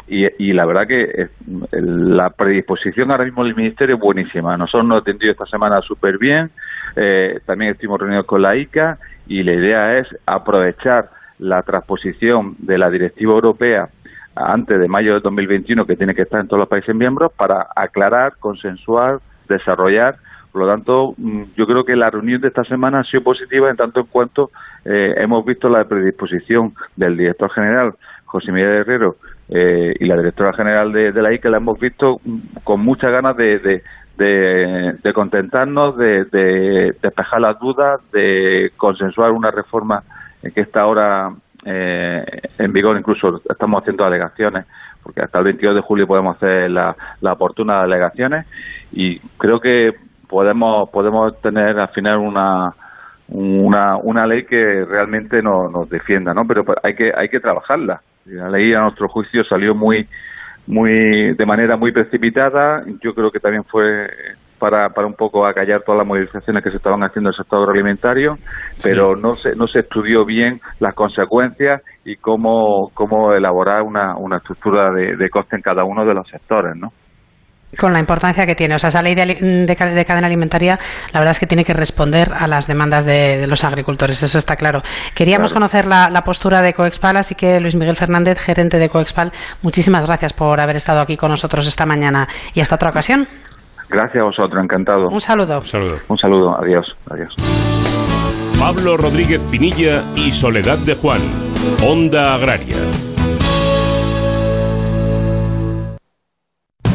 [0.07, 1.29] y, y la verdad que
[1.71, 4.57] la predisposición ahora mismo del Ministerio es buenísima.
[4.57, 6.49] Nosotros nos atendido esta semana súper bien,
[6.95, 12.79] eh, también estuvimos reunidos con la ICA y la idea es aprovechar la transposición de
[12.79, 13.87] la directiva europea
[14.35, 17.67] antes de mayo de 2021, que tiene que estar en todos los países miembros, para
[17.75, 20.15] aclarar, consensuar, desarrollar
[20.51, 23.69] por lo tanto, mm, yo creo que la reunión de esta semana ha sido positiva
[23.69, 24.49] en tanto en cuanto
[24.83, 27.93] eh, hemos visto la predisposición del director general,
[28.25, 29.15] José Miguel Herrero,
[29.49, 33.37] eh, y la directora general de, la ICA, la hemos visto mm, con muchas ganas
[33.37, 33.81] de,
[34.17, 36.25] de, contentarnos, de,
[37.01, 40.03] despejar las dudas, de consensuar una reforma
[40.53, 41.31] que está ahora
[41.65, 42.23] eh,
[42.57, 44.65] en vigor, incluso estamos haciendo alegaciones,
[45.03, 48.47] porque hasta el 22 de julio podemos hacer la, la oportuna alegaciones,
[48.91, 49.93] y creo que
[50.29, 52.73] podemos podemos tener al final una
[53.31, 56.45] una, una ley que realmente no, nos defienda, ¿no?
[56.47, 58.01] Pero hay que hay que trabajarla.
[58.25, 60.07] La ley a nuestro juicio salió muy
[60.67, 62.83] muy de manera muy precipitada.
[63.01, 64.07] Yo creo que también fue
[64.59, 67.59] para, para un poco acallar todas las movilizaciones que se estaban haciendo en el sector
[67.59, 68.35] agroalimentario,
[68.83, 74.37] pero no se, no se estudió bien las consecuencias y cómo, cómo elaborar una, una
[74.37, 76.91] estructura de, de coste en cada uno de los sectores, ¿no?
[77.77, 78.75] Con la importancia que tiene.
[78.75, 80.79] O sea, esa ley de, cadena alimentaria,
[81.13, 84.55] la verdad es que tiene que responder a las demandas de, los agricultores, eso está
[84.55, 84.81] claro.
[85.13, 90.05] Queríamos conocer la, postura de Coexpal, así que Luis Miguel Fernández, gerente de Coexpal, muchísimas
[90.05, 93.27] gracias por haber estado aquí con nosotros esta mañana y hasta otra ocasión.
[93.89, 95.07] Gracias a vosotros, encantado.
[95.07, 95.59] Un saludo.
[95.59, 95.95] Un saludo.
[96.07, 96.85] Un saludo, adiós.
[97.09, 97.35] adiós.
[98.59, 101.21] Pablo Rodríguez Pinilla y Soledad de Juan,
[101.81, 102.75] Onda Agraria.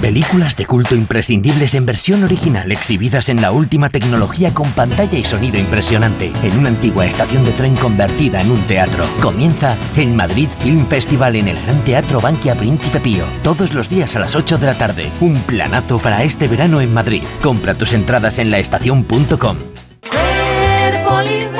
[0.04, 5.24] Películas de culto imprescindibles en versión original exhibidas en la última tecnología con pantalla y
[5.24, 9.06] sonido impresionante en una antigua estación de tren convertida en un teatro.
[9.22, 14.14] Comienza el Madrid Film Festival en el Gran Teatro Bankia Príncipe Pío, todos los días
[14.14, 15.10] a las 8 de la tarde.
[15.22, 17.22] Un planazo para este verano en Madrid.
[17.40, 19.56] Compra tus entradas en laestacion.com.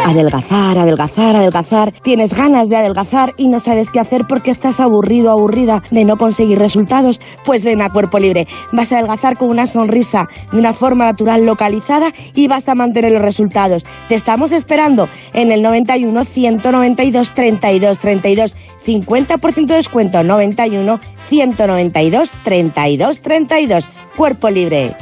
[0.04, 1.90] Adelgazar, adelgazar, adelgazar.
[1.90, 6.18] Tienes ganas de adelgazar y no sabes qué hacer porque estás aburrido, aburrida de no
[6.18, 7.22] conseguir resultados.
[7.42, 8.46] Pues ven a Cuerpo Libre.
[8.70, 13.12] Vas a adelgazar con una sonrisa, de una forma natural localizada y vas a mantener
[13.12, 13.86] los resultados.
[14.06, 18.54] Te estamos esperando en el 91 192 32 32.
[18.84, 23.88] 50% de descuento 91 192 32 32.
[24.14, 24.94] Cuerpo Libre.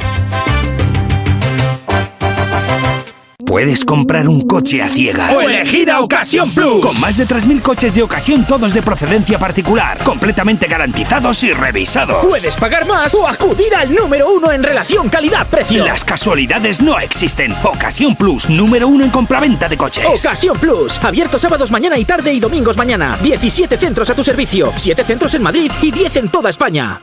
[3.53, 5.31] Puedes comprar un coche a ciegas.
[5.31, 6.81] O elegir a Ocasión Plus.
[6.81, 9.99] Con más de 3.000 coches de ocasión, todos de procedencia particular.
[9.99, 12.25] Completamente garantizados y revisados.
[12.25, 15.85] Puedes pagar más o acudir al número uno en relación calidad-precio.
[15.85, 17.55] Las casualidades no existen.
[17.63, 20.07] Ocasión Plus, número uno en compraventa de coches.
[20.07, 20.99] Ocasión Plus.
[21.05, 23.19] Abierto sábados mañana y tarde y domingos mañana.
[23.23, 24.73] 17 centros a tu servicio.
[24.75, 27.03] 7 centros en Madrid y 10 en toda España.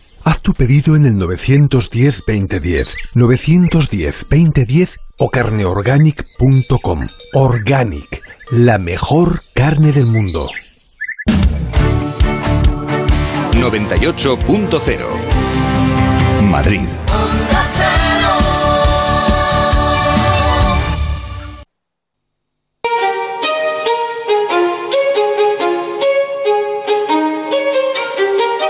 [0.23, 7.07] Haz tu pedido en el 910-2010, 910-2010 o carneorganic.com.
[7.33, 10.47] Organic, la mejor carne del mundo.
[13.53, 15.31] 98.0
[16.49, 16.87] Madrid.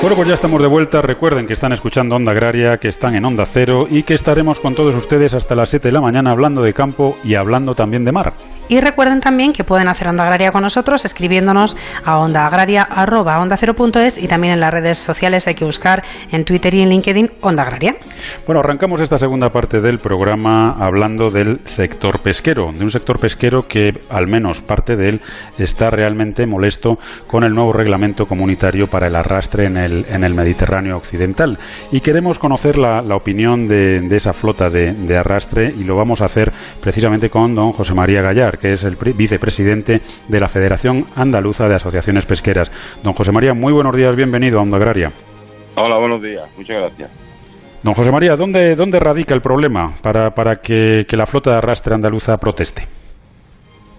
[0.00, 1.02] Bueno, pues ya estamos de vuelta.
[1.02, 4.76] Recuerden que están escuchando Onda Agraria, que están en Onda Cero y que estaremos con
[4.76, 8.12] todos ustedes hasta las 7 de la mañana hablando de campo y hablando también de
[8.12, 8.32] mar.
[8.68, 14.52] Y recuerden también que pueden hacer Onda Agraria con nosotros escribiéndonos a ondaagraria.es y también
[14.52, 17.96] en las redes sociales hay que buscar en Twitter y en LinkedIn Onda Agraria.
[18.46, 23.66] Bueno, arrancamos esta segunda parte del programa hablando del sector pesquero, de un sector pesquero
[23.66, 25.20] que al menos parte de él
[25.58, 30.34] está realmente molesto con el nuevo reglamento comunitario para el arrastre en el en el
[30.34, 31.58] Mediterráneo occidental.
[31.90, 36.52] Y queremos conocer la, opinión de, esa flota de, arrastre y lo vamos a hacer
[36.80, 41.74] precisamente con don José María Gallar, que es el vicepresidente de la Federación Andaluza de
[41.74, 42.70] Asociaciones Pesqueras.
[43.02, 45.12] Don José María, muy buenos días, bienvenido a Onda Agraria.
[45.76, 47.10] Hola, buenos días, muchas gracias.
[47.82, 51.94] Don José María, ¿dónde, dónde radica el problema para, para que la flota de arrastre
[51.94, 53.07] andaluza proteste?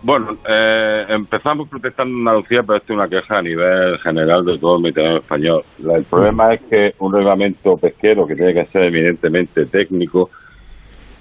[0.02, 4.58] Bueno, eh, empezamos protestando en Andalucía, pero esto es una queja a nivel general de
[4.58, 5.62] todo el Mediterráneo español.
[5.94, 10.30] el problema es que un reglamento pesquero que tiene que ser eminentemente técnico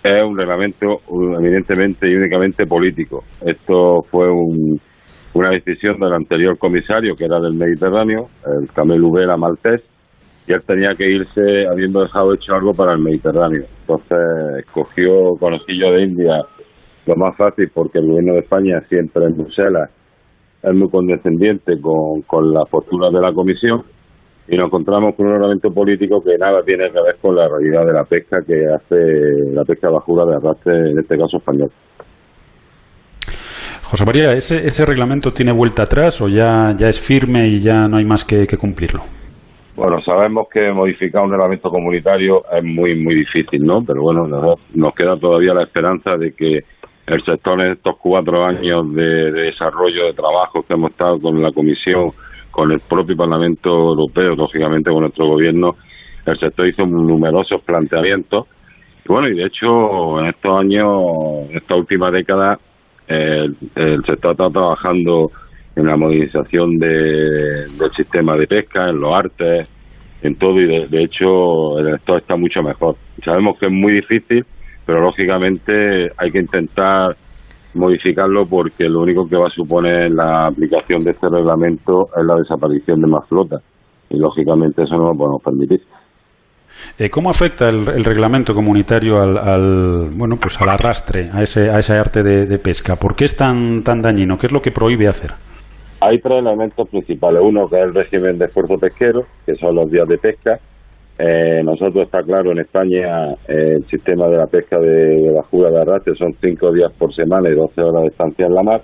[0.02, 3.24] es un reglamento eminentemente y únicamente político.
[3.44, 9.82] Esto fue una decisión del anterior comisario, que era del Mediterráneo, el Camel Ubera Maltés,
[10.46, 13.64] y él tenía que irse habiendo dejado hecho algo para el Mediterráneo.
[13.80, 16.44] Entonces cogió conocillo de India
[17.08, 19.90] lo más fácil porque el gobierno de España siempre en Bruselas
[20.62, 23.82] es muy condescendiente con, con la postura de la comisión
[24.46, 27.86] y nos encontramos con un reglamento político que nada tiene que ver con la realidad
[27.86, 31.70] de la pesca que hace la pesca bajura de arrastre, en este caso español.
[33.82, 37.88] José María, ¿ese, ¿ese reglamento tiene vuelta atrás o ya, ya es firme y ya
[37.88, 39.00] no hay más que cumplirlo?
[39.78, 43.84] Bueno, sabemos que modificar un reglamento comunitario es muy, muy difícil, ¿no?
[43.86, 44.26] Pero bueno,
[44.74, 46.64] nos queda todavía la esperanza de que
[47.08, 51.50] el sector en estos cuatro años de, desarrollo de trabajo que hemos estado con la
[51.52, 52.10] comisión
[52.50, 55.76] con el propio Parlamento Europeo, lógicamente con nuestro gobierno,
[56.26, 58.46] el sector hizo numerosos planteamientos.
[59.04, 62.58] Y bueno, y de hecho, en estos años, en esta última década,
[63.06, 63.54] el,
[64.04, 65.30] sector está trabajando
[65.76, 69.70] en la modernización del sistema de pesca, en los artes,
[70.22, 72.96] en todo, y de, hecho el sector está mucho mejor.
[73.24, 74.44] Sabemos que es muy difícil,
[74.88, 77.14] pero lógicamente hay que intentar
[77.74, 82.36] modificarlo porque lo único que va a suponer la aplicación de este reglamento es la
[82.36, 83.62] desaparición de más flotas
[84.08, 85.82] y lógicamente eso no lo podemos permitir.
[86.98, 91.92] Eh, ¿Cómo afecta el, reglamento comunitario al, bueno pues al arrastre, a ese, a ese
[91.92, 92.96] arte de, pesca?
[92.96, 94.38] ¿Por qué es tan, tan dañino?
[94.38, 95.32] ¿Qué es lo que prohíbe hacer?
[96.00, 97.42] Hay tres elementos principales.
[97.44, 100.58] Uno que es el régimen de esfuerzo pesquero, que son los días de pesca.
[101.20, 105.80] Eh, nosotros está claro en España el sistema de la pesca de, la jura de
[105.80, 108.82] arrastre son cinco días por semana y 12 horas de estancia en la mar,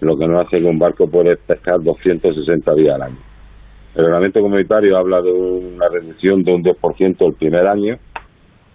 [0.00, 3.16] lo que nos hace que un barco puede pescar 260 días al año.
[3.96, 7.96] El reglamento comunitario habla de una reducción de un 10% el primer año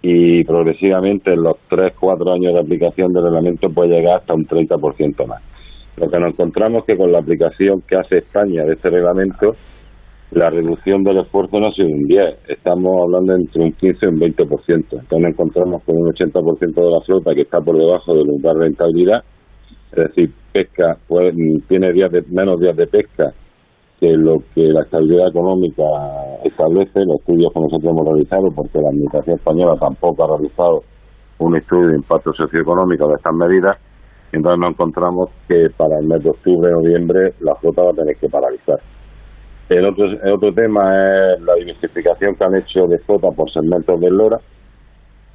[0.02, 5.26] y progresivamente en los 3-4 años de aplicación del reglamento puede llegar hasta un 30%
[5.26, 5.42] más.
[5.96, 9.56] Lo que nos encontramos es que con la aplicación que hace España de este reglamento,
[10.30, 14.08] la reducción del esfuerzo no ha sido un 10, estamos hablando entre un 15 y
[14.08, 14.68] un 20%.
[14.68, 18.56] Entonces nos encontramos con un 80% de la flota que está por debajo del lugar
[18.56, 19.22] de rentabilidad,
[19.92, 20.98] es decir, pesca
[21.66, 23.32] tiene días de, menos días de pesca
[23.98, 25.82] que lo que la estabilidad económica
[26.44, 30.78] establece, los estudios que nosotros hemos realizado, porque la Administración Española tampoco ha realizado
[31.40, 33.76] un estudio de impacto socioeconómico de estas medidas,
[34.30, 38.14] entonces nos encontramos que para el mes de octubre, noviembre, la flota va a tener
[38.16, 38.78] que paralizar.
[39.68, 44.00] El otro, el otro tema es la diversificación que han hecho de flota por segmentos
[44.00, 44.38] del Lora,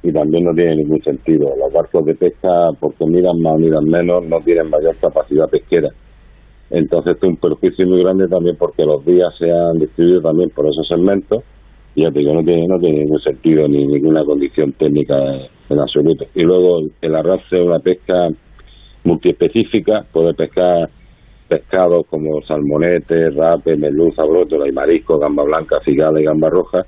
[0.02, 1.54] y también no tiene ningún sentido.
[1.56, 5.88] Los barcos de pesca, porque miran más o miran menos, no tienen mayor capacidad pesquera
[6.70, 10.66] entonces, es un perjuicio muy grande también porque los días se han distribuido también por
[10.66, 11.44] esos segmentos
[11.94, 15.14] y ya te digo, no tiene, no tiene ningún sentido ni ninguna condición técnica
[15.68, 16.24] en, absoluto.
[16.34, 18.28] Y luego el arrastre es una pesca
[19.04, 20.88] multiespecífica, puede pescar
[21.48, 26.82] pescados como salmonete, rape, merluza, brótola y marisco, gamba blanca, cigala y gamba roja.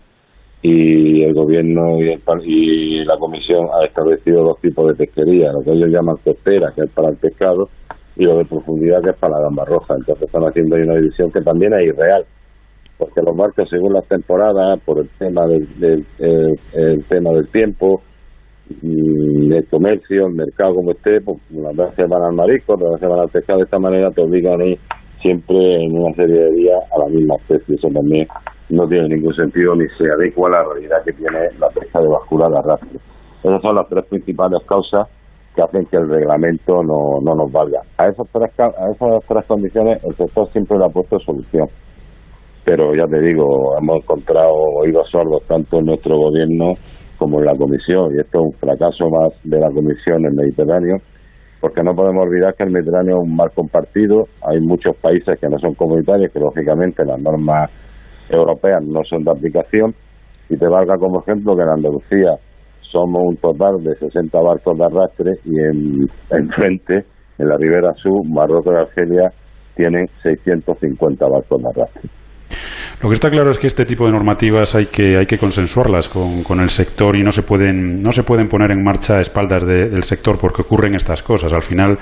[0.62, 5.72] Y el gobierno y, y la comisión ha establecido dos tipos de pesquería, lo que
[5.72, 7.68] ellos llaman costera, que es para el pescado,
[8.16, 9.94] y lo de profundidad que es para la gamba roja.
[9.94, 12.24] Entonces están haciendo ahí una división que también es irreal,
[12.98, 15.66] porque los barcos según las temporadas, por el tema del,
[16.18, 18.00] el, tema del tiempo,
[18.68, 23.20] el comercio, el mercado como esté, pues unas veces van al marisco, otras veces van
[23.20, 24.78] al pescado, de esta manera te obligan a ir
[25.20, 27.74] siempre en una serie de días a la misma especie.
[27.76, 28.26] Eso también
[28.70, 32.08] no tiene ningún sentido ni se adecua a la realidad que tiene la pesca de
[32.08, 32.98] bascula de arrastre.
[33.42, 35.08] Esas son las tres principales causas
[35.54, 37.80] que hacen que el reglamento no, no nos valga.
[37.96, 41.66] A esas, tres, a esas tres condiciones el sector siempre le ha puesto solución.
[42.64, 43.46] Pero ya te digo,
[43.80, 44.52] hemos encontrado
[44.82, 46.74] oídos sordos tanto en nuestro gobierno
[47.18, 50.34] como en la Comisión, y esto es un fracaso más de la Comisión en el
[50.34, 50.96] Mediterráneo,
[51.60, 55.48] porque no podemos olvidar que el Mediterráneo es un mar compartido, hay muchos países que
[55.48, 57.70] no son comunitarios, que lógicamente las normas
[58.28, 59.94] europeas no son de aplicación,
[60.48, 62.36] y te valga como ejemplo que en Andalucía
[62.80, 66.48] somos un total de 60 barcos de arrastre y en, en
[67.38, 69.30] en la ribera sur, Marruecos y Argelia
[69.74, 72.10] tienen 650 barcos de arrastre.
[73.02, 76.08] Lo que está claro es que este tipo de normativas hay que, hay que consensuarlas
[76.08, 79.20] con, con el sector y no se pueden, no se pueden poner en marcha a
[79.20, 81.52] espaldas del sector porque ocurren estas cosas.
[81.52, 81.98] Al final,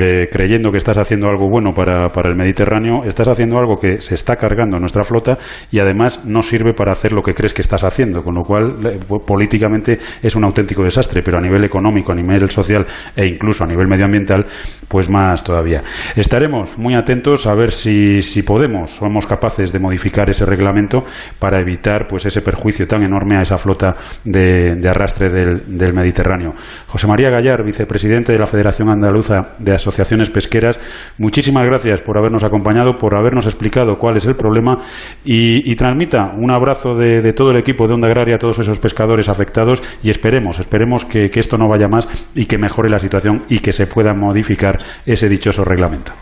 [0.00, 4.00] eh, creyendo que estás haciendo algo bueno para, para el Mediterráneo, estás haciendo algo que
[4.00, 5.36] se está cargando nuestra flota
[5.70, 8.76] y además no sirve para hacer lo que crees que estás haciendo, con lo cual
[8.86, 13.64] eh, políticamente es un auténtico desastre, pero a nivel económico, a nivel social e incluso
[13.64, 14.46] a nivel medioambiental,
[14.88, 15.82] pues más todavía.
[16.16, 21.02] Estaremos muy atentos a ver si, si podemos, somos capaces de modificar ese reglamento
[21.38, 26.54] para evitar pues ese perjuicio tan enorme a esa flota de, arrastre del, Mediterráneo.
[26.86, 30.78] José María Gallar, vicepresidente de la Federación Andaluza de Asociaciones Pesqueras,
[31.18, 34.78] muchísimas gracias por habernos acompañado, por habernos explicado cuál es el problema
[35.24, 39.28] y, transmita un abrazo de, todo el equipo de Onda Agraria a todos esos pescadores
[39.28, 43.60] afectados y esperemos, esperemos que esto no vaya más y que mejore la situación y
[43.60, 46.12] que se pueda modificar ese dichoso reglamento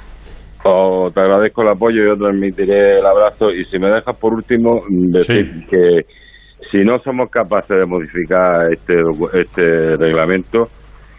[0.63, 4.83] te agradezco el apoyo, y yo transmitiré el abrazo y si me dejas por último
[4.89, 6.03] decir que
[6.71, 8.95] si no somos capaces de modificar este,
[9.41, 10.65] este reglamento,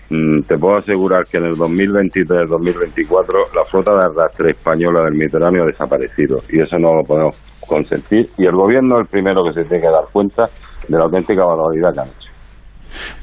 [0.09, 5.63] mm, te puedo asegurar que en el 2023-2024 la flota de arrastre española del Mediterráneo
[5.63, 9.53] ha desaparecido y eso no lo podemos consentir y el gobierno es el primero que
[9.53, 10.45] se tiene que dar cuenta
[10.87, 12.29] de la auténtica barbaridad que han hecho.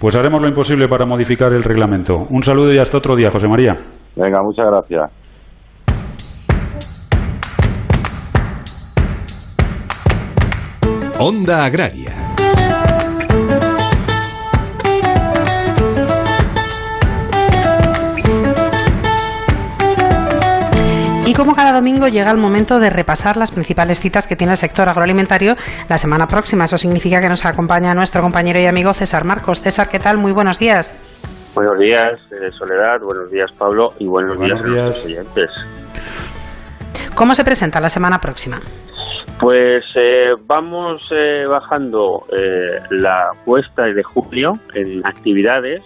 [0.01, 2.27] Pues haremos lo imposible para modificar el reglamento.
[2.31, 3.75] Un saludo y hasta otro día, José María.
[4.17, 5.26] Venga, muchas gracias.
[11.19, 12.13] Onda Agraria.
[21.27, 24.57] Y como cada domingo llega el momento de repasar las principales citas que tiene el
[24.59, 25.57] sector agroalimentario
[25.89, 26.67] la semana próxima.
[26.67, 29.61] Eso significa que nos acompaña nuestro compañero y amigo César Marcos.
[29.61, 30.19] César, ¿qué tal?
[30.19, 31.03] Muy buenos días.
[31.55, 33.01] Buenos días, eh, Soledad.
[33.01, 33.89] Buenos días, Pablo.
[33.99, 34.87] Y buenos, Buenos días, a días.
[34.87, 35.51] los oyentes.
[37.15, 38.61] ¿Cómo se presenta la semana próxima?
[39.41, 45.83] Pues eh, vamos eh, bajando eh, la cuesta de julio en actividades,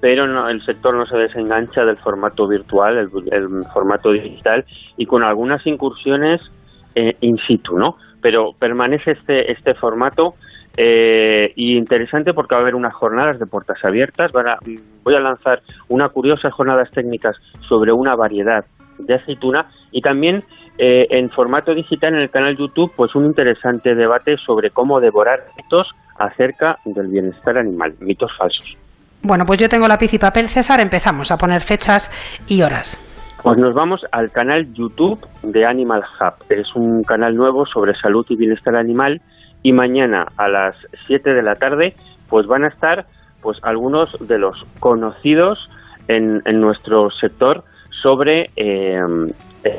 [0.00, 2.96] pero no- el sector no se desengancha del formato virtual,
[3.30, 4.64] el, formato digital,
[4.96, 6.40] y con algunas incursiones
[6.94, 7.94] eh, in situ, ¿no?
[8.22, 10.34] Pero permanece este, este formato
[10.76, 14.32] eh, y interesante porque va a haber unas jornadas de puertas abiertas.
[14.32, 14.46] Van
[15.04, 17.36] voy a lanzar unas curiosas jornadas técnicas
[17.68, 18.64] sobre una variedad
[18.98, 20.42] de aceituna y también
[20.78, 25.40] eh, en formato digital en el canal YouTube pues un interesante debate sobre cómo devorar
[25.56, 28.76] mitos acerca del bienestar animal, mitos falsos.
[29.22, 30.80] Bueno, pues yo tengo lápiz y papel, César.
[30.80, 32.10] Empezamos a poner fechas
[32.46, 33.04] y horas.
[33.42, 36.44] Pues nos vamos al canal YouTube de Animal Hub.
[36.48, 39.20] Es un canal nuevo sobre salud y bienestar animal
[39.62, 41.94] y mañana a las 7 de la tarde
[42.28, 43.06] pues van a estar
[43.40, 45.68] pues algunos de los conocidos
[46.08, 47.64] en, en nuestro sector
[48.02, 48.98] sobre eh,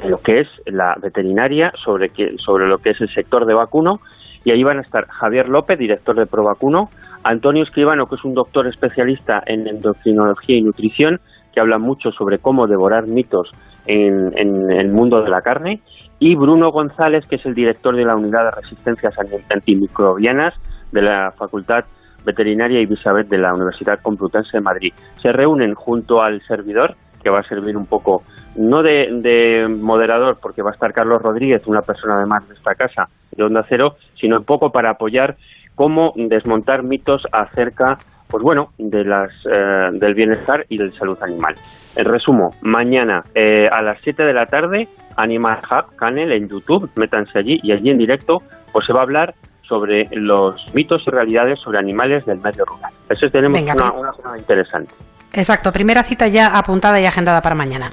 [0.07, 3.99] lo que es la veterinaria, sobre, que, sobre lo que es el sector de vacuno
[4.43, 6.89] y ahí van a estar Javier López, director de Provacuno,
[7.23, 11.17] Antonio Escribano, que es un doctor especialista en endocrinología y nutrición,
[11.53, 13.51] que habla mucho sobre cómo devorar mitos
[13.85, 15.81] en, en el mundo de la carne,
[16.19, 19.13] y Bruno González, que es el director de la Unidad de Resistencias
[19.49, 20.53] Antimicrobianas
[20.91, 21.85] de la Facultad
[22.25, 24.93] Veterinaria Ibisabet de la Universidad Complutense de Madrid.
[25.21, 28.23] Se reúnen junto al servidor, que va a servir un poco,
[28.55, 32.75] no de, de moderador, porque va a estar Carlos Rodríguez, una persona además de esta
[32.75, 35.37] casa, de Onda Cero, sino un poco para apoyar
[35.79, 37.97] cómo desmontar mitos acerca,
[38.27, 41.55] pues bueno, de las, eh, del bienestar y de salud animal.
[41.95, 46.89] En resumo, mañana eh, a las 7 de la tarde, Animal Hub Canal en YouTube,
[46.95, 48.43] métanse allí y allí en directo,
[48.73, 52.91] pues se va a hablar sobre los mitos y realidades sobre animales del medio rural.
[53.09, 54.01] Eso tenemos Venga, una, pues.
[54.01, 54.93] una jornada interesante.
[55.33, 57.91] Exacto, primera cita ya apuntada y agendada para mañana.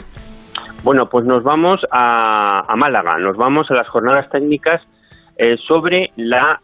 [0.82, 4.88] Bueno, pues nos vamos a, a Málaga, nos vamos a las jornadas técnicas
[5.38, 6.60] eh, sobre la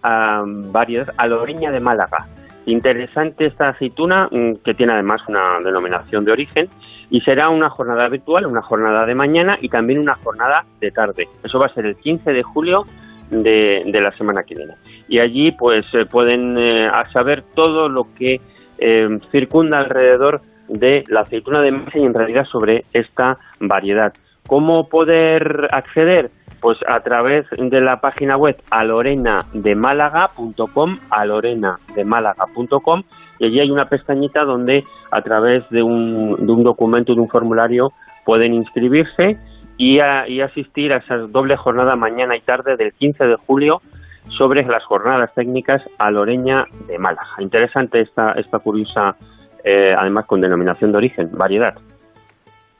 [0.47, 2.27] variedad aloreña de Málaga.
[2.64, 6.68] Interesante esta aceituna, mm, que tiene además una denominación de origen,
[7.11, 11.29] y será una jornada virtual, una jornada de mañana y también una jornada de tarde.
[11.45, 12.85] Eso va a ser el 15 de julio
[13.31, 14.75] de, de la semana que viene.
[15.09, 18.41] Y allí pues eh, pueden eh, saber todo lo que
[18.85, 24.12] eh, circunda alrededor de la aceituna de mesa y en realidad sobre esta variedad.
[24.47, 26.30] ¿Cómo poder acceder?
[26.61, 33.03] Pues a través de la página web alorenademálaga.com, alorenademálaga.com,
[33.39, 37.28] y allí hay una pestañita donde a través de un, de un documento, de un
[37.28, 37.93] formulario,
[38.24, 39.37] pueden inscribirse
[39.76, 43.80] y, a- y asistir a esa doble jornada mañana y tarde del 15 de julio
[44.37, 47.28] sobre las jornadas técnicas a Loreña de Málaga.
[47.39, 49.14] Interesante esta, esta curiosa,
[49.64, 51.74] eh, además con denominación de origen, variedad.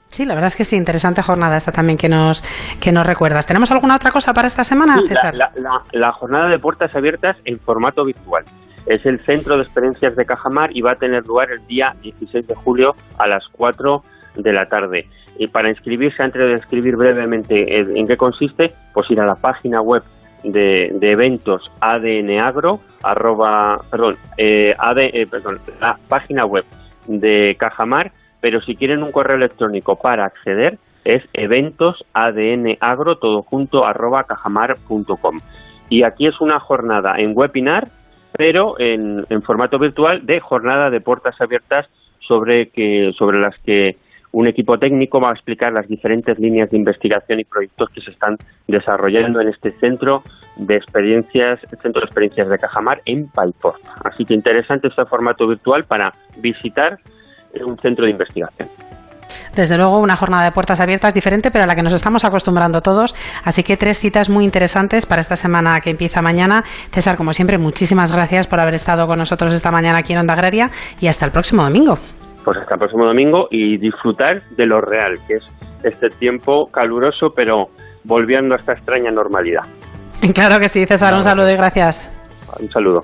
[0.09, 2.43] Sí, la verdad es que sí, interesante jornada esta también que nos,
[2.79, 3.47] que nos recuerdas.
[3.47, 5.35] ¿Tenemos alguna otra cosa para esta semana, Sí, César?
[5.35, 8.43] la, la- la- la jornada de puertas abiertas en formato virtual.
[8.85, 12.45] Es el Centro de Experiencias de Cajamar y va a tener lugar el día 16
[12.47, 14.03] de julio a las 4
[14.35, 15.07] de la tarde.
[15.39, 19.33] Y para inscribirse, antes de describir brevemente eh, en qué consiste, pues ir a la
[19.35, 20.03] página web
[20.43, 25.27] de, de eventos ADN Agro, arroba, perdón, eh, eh,
[25.79, 26.65] la página web
[27.07, 33.41] de Cajamar, pero si quieren un correo electrónico para acceder es eventos ADN Agro, todo
[33.41, 35.39] junto, arroba cajamar.com.
[35.89, 37.87] Y aquí es una jornada en webinar,
[38.31, 41.87] pero en, en formato virtual de jornada de puertas abiertas
[42.19, 43.97] sobre, que, sobre las que
[44.33, 48.09] un equipo técnico va a explicar las diferentes líneas de investigación y proyectos que se
[48.09, 48.35] están
[48.67, 50.23] desarrollando en este centro
[50.57, 53.93] de experiencias, centro de experiencias de Cajamar en Paiporta.
[54.03, 56.97] Así que interesante este formato virtual para visitar
[57.63, 58.67] un centro de investigación.
[59.55, 62.81] Desde luego, una jornada de puertas abiertas diferente, pero a la que nos estamos acostumbrando
[62.81, 63.13] todos.
[63.43, 66.63] Así que tres citas muy interesantes para esta semana que empieza mañana.
[66.91, 70.33] César, como siempre, muchísimas gracias por haber estado con nosotros esta mañana aquí en Onda
[70.33, 71.99] Agraria y hasta el próximo domingo.
[72.43, 75.47] Pues hasta el próximo domingo y disfrutar de lo real, que es
[75.83, 77.69] este tiempo caluroso, pero
[78.03, 79.63] volviendo a esta extraña normalidad.
[80.33, 82.09] Claro que sí, César, un saludo y gracias.
[82.59, 83.03] Un saludo.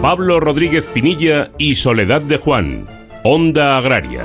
[0.00, 2.86] Pablo Rodríguez Pinilla y Soledad de Juan.
[3.24, 4.24] Onda Agraria.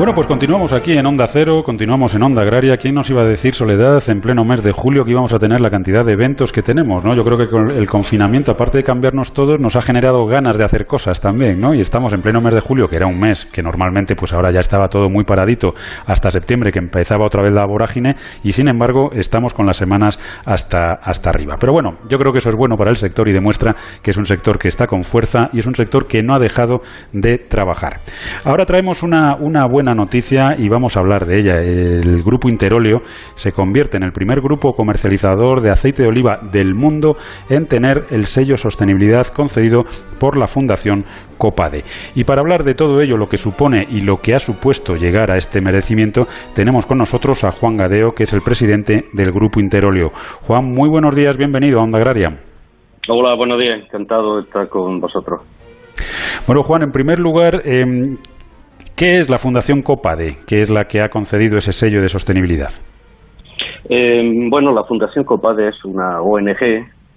[0.00, 2.78] Bueno, pues continuamos aquí en Onda Cero, continuamos en Onda Agraria.
[2.78, 5.60] ¿Quién nos iba a decir, Soledad, en pleno mes de julio que íbamos a tener
[5.60, 7.14] la cantidad de eventos que tenemos, ¿no?
[7.14, 10.64] Yo creo que con el confinamiento, aparte de cambiarnos todos, nos ha generado ganas de
[10.64, 11.74] hacer cosas también, ¿no?
[11.74, 14.50] Y estamos en pleno mes de julio, que era un mes que normalmente, pues ahora
[14.50, 15.74] ya estaba todo muy paradito,
[16.06, 20.18] hasta septiembre, que empezaba otra vez la vorágine, y sin embargo, estamos con las semanas
[20.46, 21.56] hasta, hasta arriba.
[21.60, 24.16] Pero bueno, yo creo que eso es bueno para el sector y demuestra que es
[24.16, 26.80] un sector que está con fuerza y es un sector que no ha dejado
[27.12, 28.00] de trabajar.
[28.46, 31.56] Ahora traemos una, una buena noticia y vamos a hablar de ella.
[31.60, 33.00] El grupo Interóleo
[33.34, 37.16] se convierte en el primer grupo comercializador de aceite de oliva del mundo
[37.48, 39.84] en tener el sello sostenibilidad concedido
[40.18, 41.04] por la Fundación
[41.38, 41.84] Copade.
[42.14, 45.30] Y para hablar de todo ello, lo que supone y lo que ha supuesto llegar
[45.30, 49.60] a este merecimiento, tenemos con nosotros a Juan Gadeo, que es el presidente del grupo
[49.60, 50.08] Interóleo.
[50.42, 52.38] Juan, muy buenos días, bienvenido a Onda Agraria.
[53.08, 55.40] Hola, buenos días, encantado de estar con vosotros.
[56.46, 57.84] Bueno, Juan, en primer lugar, eh,
[59.00, 62.68] ¿Qué es la Fundación COPADE, que es la que ha concedido ese sello de sostenibilidad?
[63.88, 64.20] Eh,
[64.50, 66.58] bueno, la Fundación COPADE es una ONG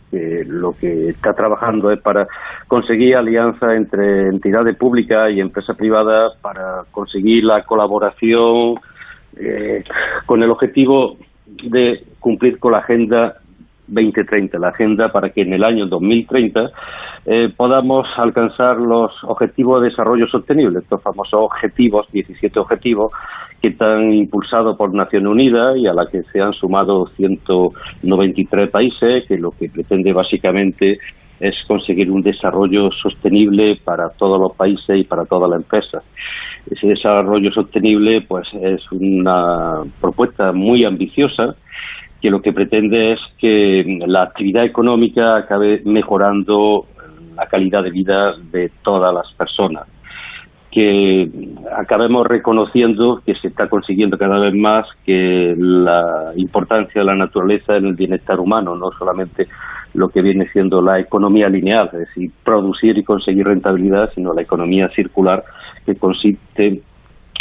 [0.10, 2.26] que lo que está trabajando es para
[2.70, 8.76] conseguir alianza entre entidades públicas y empresas privadas para conseguir la colaboración
[9.36, 9.84] eh,
[10.26, 13.42] con el objetivo de cumplir con la Agenda
[13.88, 16.72] 2030, la agenda para que en el año 2030
[17.26, 23.11] eh, podamos alcanzar los objetivos de desarrollo sostenible, estos famosos objetivos, 17 objetivos,
[23.61, 29.26] que están impulsados por Naciones Unidas y a la que se han sumado 193 países,
[29.26, 30.97] que lo que pretende básicamente
[31.39, 36.03] es conseguir un desarrollo sostenible para todos los países y para todas las empresas.
[36.69, 41.55] Ese desarrollo sostenible pues es una propuesta muy ambiciosa
[42.21, 46.86] que lo que pretende es que la actividad económica acabe mejorando
[47.36, 49.88] la calidad de vida de todas las personas.
[50.72, 51.30] Que
[51.78, 57.76] acabemos reconociendo que se está consiguiendo cada vez más que la importancia de la naturaleza
[57.76, 59.48] en el bienestar humano, no solamente
[59.94, 64.42] lo que viene siendo la economía lineal, es decir, producir y conseguir rentabilidad, sino la
[64.42, 65.44] economía circular
[65.86, 66.82] que consiste,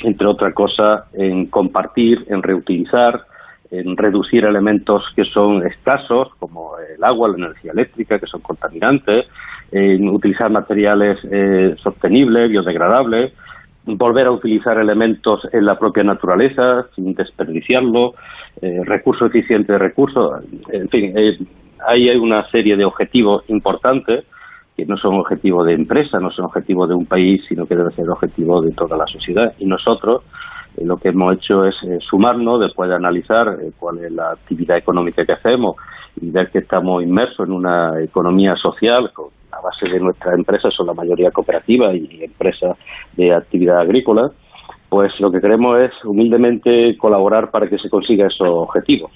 [0.02, 3.24] entre otras cosas, en compartir, en reutilizar,
[3.70, 9.26] en reducir elementos que son escasos, como el agua, la energía eléctrica, que son contaminantes,
[9.72, 13.32] en utilizar materiales eh, sostenibles, biodegradables,
[13.86, 18.14] volver a utilizar elementos en la propia naturaleza sin desperdiciarlo,
[18.60, 21.38] eh, recurso eficiente de recursos, en fin, eh,
[21.88, 24.24] ahí hay una serie de objetivos importantes
[24.76, 27.92] que no son objetivos de empresa, no son objetivos de un país, sino que deben
[27.92, 29.52] ser objetivos de toda la sociedad.
[29.58, 30.22] Y nosotros
[30.82, 31.76] lo que hemos hecho es
[32.08, 35.76] sumarnos después de analizar cuál es la actividad económica que hacemos
[36.20, 40.74] y ver que estamos inmersos en una economía social con la base de nuestras empresas
[40.74, 42.76] son la mayoría cooperativas y empresas
[43.16, 44.30] de actividad agrícola,
[44.88, 49.10] pues lo que queremos es humildemente colaborar para que se consiga esos objetivos.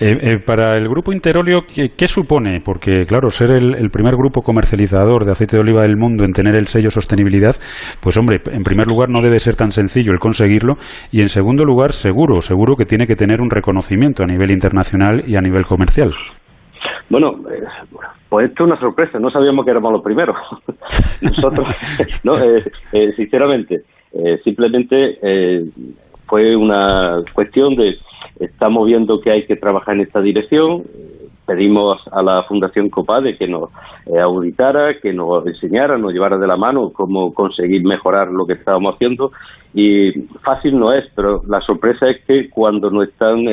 [0.00, 2.60] Eh, eh, para el grupo Interolio, ¿qué, supone?
[2.64, 6.54] Porque, claro, ser el, primer grupo comercializador de aceite de oliva del mundo en tener
[6.54, 7.54] el sello sostenibilidad,
[8.02, 10.74] pues hombre, en primer lugar no debe ser tan sencillo el conseguirlo
[11.10, 15.22] y en segundo lugar, seguro, seguro que tiene que tener un reconocimiento a nivel internacional
[15.26, 16.12] y a nivel comercial.
[17.12, 17.62] Bueno, eh,
[18.30, 20.36] pues esto es una sorpresa, no sabíamos que éramos los primeros.
[21.20, 21.68] Nosotros,
[22.24, 23.82] no, eh, eh, sinceramente,
[24.42, 25.18] simplemente
[26.26, 27.96] fue una cuestión de,
[28.40, 30.84] estamos viendo que hay que trabajar en esta dirección,
[31.46, 33.70] pedimos a la Fundación Copade que nos
[34.20, 38.94] auditara, que nos enseñara, nos llevara de la mano cómo conseguir mejorar lo que estábamos
[38.94, 39.32] haciendo
[39.74, 40.12] y
[40.42, 43.46] fácil no es, pero la sorpresa es que cuando nos están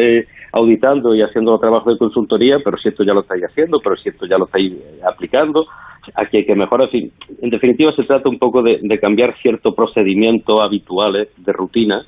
[0.52, 3.96] auditando y haciendo los trabajos de consultoría, pero si esto ya lo estáis haciendo, pero
[3.96, 5.66] si esto ya lo estáis eh, aplicando,
[6.16, 6.90] aquí hay que mejorar.
[6.92, 7.12] En,
[7.42, 12.06] en definitiva, se trata un poco de, cambiar ciertos procedimientos habituales de rutina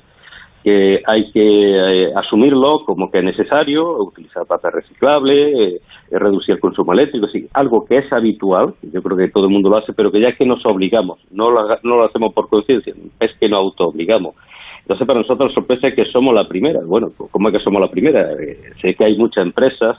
[0.62, 6.60] que hay que eh, asumirlo como que es necesario, utilizar papel reciclable, eh, reducir el
[6.60, 9.92] consumo eléctrico, sí, algo que es habitual, yo creo que todo el mundo lo hace,
[9.92, 13.32] pero que ya es que nos obligamos, no lo, no lo hacemos por conciencia, es
[13.38, 14.34] que nos auto-obligamos.
[14.82, 16.80] Entonces, para nosotros la sorpresa es que somos la primera.
[16.84, 18.32] Bueno, ¿cómo es que somos la primera?
[18.32, 19.96] Eh, sé que hay muchas empresas,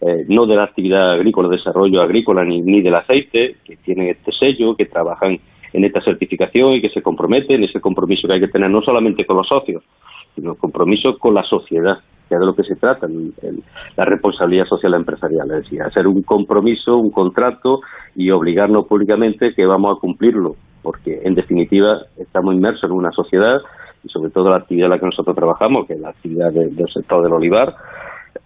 [0.00, 4.32] eh, no de la actividad agrícola, desarrollo agrícola, ni, ni del aceite, que tienen este
[4.32, 5.38] sello, que trabajan
[5.74, 9.26] en esta certificación y que se comprometen, ese compromiso que hay que tener no solamente
[9.26, 9.82] con los socios,
[10.36, 11.98] sino compromiso con la sociedad,
[12.28, 13.08] que es de lo que se trata,
[13.96, 17.80] la responsabilidad social empresarial, es decir, hacer un compromiso, un contrato
[18.14, 23.58] y obligarnos públicamente que vamos a cumplirlo, porque en definitiva estamos inmersos en una sociedad
[24.04, 26.88] y sobre todo la actividad en la que nosotros trabajamos, que es la actividad del
[26.92, 27.74] sector del olivar,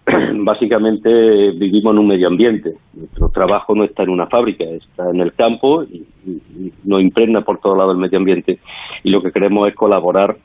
[0.43, 2.73] básicamente vivimos en un medio ambiente.
[2.93, 6.05] Nuestro trabajo no está en una fábrica, está en el campo y,
[6.83, 8.59] nos impregna por todo lado el medio ambiente.
[9.03, 10.37] Y lo que queremos es colaborar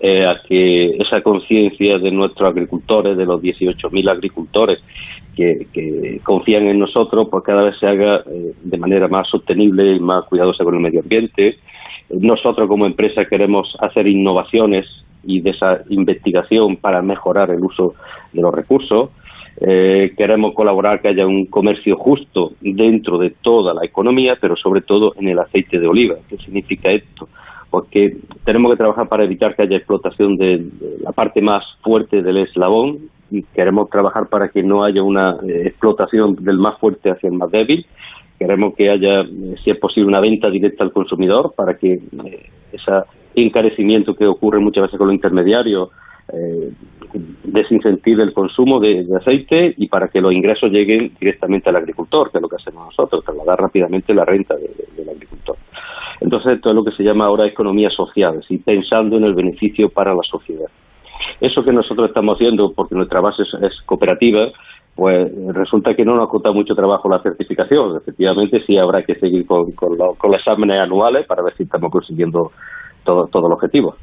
[0.00, 4.78] eh, a que esa conciencia de nuestros agricultores, de los 18.000 agricultores
[5.36, 10.00] que, confían en nosotros, pues cada vez se haga eh, de manera más sostenible y
[10.00, 11.58] más cuidadosa con el medio ambiente.
[12.10, 14.86] Nosotros como empresa queremos hacer innovaciones
[15.26, 17.94] y de esa investigación para mejorar el uso
[18.32, 19.10] de los recursos.
[19.58, 24.82] Eh, queremos colaborar que haya un comercio justo dentro de toda la economía, pero sobre
[24.82, 26.16] todo en el aceite de oliva.
[26.28, 27.28] ¿Qué significa esto?
[27.70, 30.66] Porque tenemos que trabajar para evitar que haya explotación de,
[31.00, 32.98] la parte más fuerte del eslabón
[33.30, 37.34] y queremos trabajar para que no haya una eh, explotación del más fuerte hacia el
[37.36, 37.86] más débil.
[38.38, 41.98] Queremos que haya, eh, si es posible, una venta directa al consumidor para que
[42.72, 42.92] ese
[43.36, 45.90] encarecimiento que ocurre muchas veces con los intermediarios
[46.32, 46.72] eh,
[47.44, 52.38] desincentive el consumo de, aceite y para que los ingresos lleguen directamente al agricultor, que
[52.38, 55.56] es lo que hacemos nosotros, trasladar rápidamente la renta del agricultor.
[56.20, 60.22] Entonces, es lo que se llama ahora economía social, pensando en el beneficio para la
[60.22, 60.68] sociedad.
[61.40, 64.48] Eso que nosotros estamos haciendo, porque nuestra base es, cooperativa,
[64.96, 67.98] pues resulta que no nos costado mucho trabajo la certificación.
[67.98, 72.50] Efectivamente, sí habrá que seguir con, los exámenes anuales para ver si estamos consiguiendo
[73.04, 73.94] todo, todo el objetivo.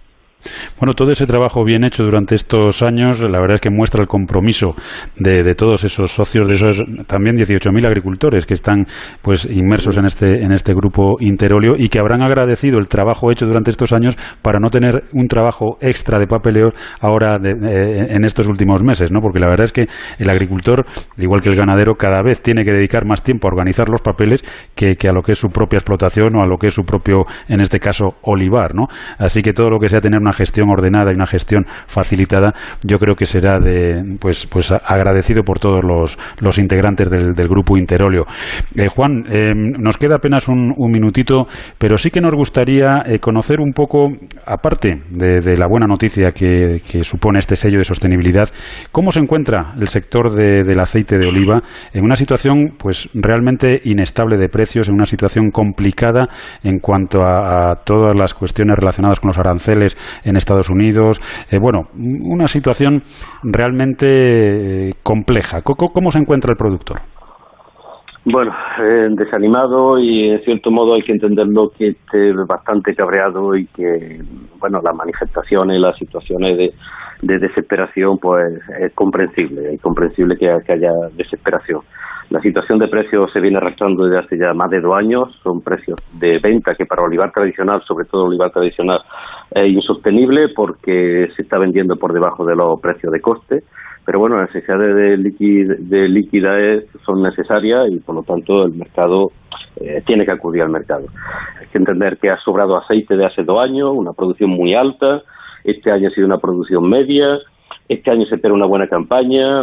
[0.80, 4.08] Bueno, todo ese trabajo bien hecho durante estos años, la verdad es que muestra el
[4.08, 4.76] compromiso
[5.18, 8.86] de, todos esos socios, de esos también 18.000 agricultores que están
[9.22, 13.46] pues inmersos en este en este grupo Interolio y que habrán agradecido el trabajo hecho
[13.46, 16.70] durante estos años para no tener un trabajo extra de papeleo
[17.02, 19.20] ahora eh, en estos últimos meses, ¿no?
[19.22, 19.88] Porque la verdad es que
[20.18, 20.86] el agricultor,
[21.18, 24.42] igual que el ganadero, cada vez tiene que dedicar más tiempo a organizar los papeles
[24.76, 26.84] que, que a lo que es su propia explotación o a lo que es su
[26.84, 28.88] propio, en este caso, olivar, ¿no?
[29.18, 32.54] Así que todo lo que sea tener una gestión ordenada y una gestión facilitada,
[32.84, 37.78] yo creo que será de, pues, pues agradecido por todos los, los integrantes del, grupo
[37.78, 38.26] Interolio.
[38.76, 43.60] Eh, Juan, eh, nos queda apenas un, minutito, pero sí que nos gustaría eh, conocer
[43.60, 44.10] un poco,
[44.46, 48.50] aparte de, la buena noticia que, supone este sello de sostenibilidad,
[48.92, 51.62] cómo se encuentra el sector del aceite de oliva
[51.94, 56.28] en una situación pues realmente inestable de precios, en una situación complicada
[56.64, 61.20] en cuanto a todas las cuestiones relacionadas con los aranceles en Estados Unidos.
[61.52, 63.02] Eh, bueno, una situación
[63.44, 65.62] realmente eh, compleja.
[65.62, 66.98] ¿Cómo, se encuentra el productor?
[68.26, 73.66] Bueno, eh, desanimado y en cierto modo hay que entenderlo que esté bastante cabreado y
[73.68, 74.22] que,
[74.60, 76.74] bueno, las manifestaciones, las situaciones de,
[77.22, 81.82] desesperación, pues es comprensible, es comprensible que haya desesperación.
[82.34, 85.40] La situación de precios se viene arrastrando desde hace ya más de dos años.
[85.44, 89.02] Son precios de venta que para olivar tradicional, sobre todo olivar tradicional,
[89.56, 93.64] es insostenible porque se está vendiendo por debajo de los precios de coste.
[94.06, 99.32] Pero bueno, las necesidades de, de liquidez son necesarias y por lo tanto el mercado
[99.80, 101.06] eh, tiene que acudir al mercado.
[101.60, 105.22] Hay que entender que ha sobrado aceite de hace dos años, una producción muy alta.
[105.64, 107.40] Este año ha sido una producción media
[107.90, 109.62] este año se espera una buena campaña,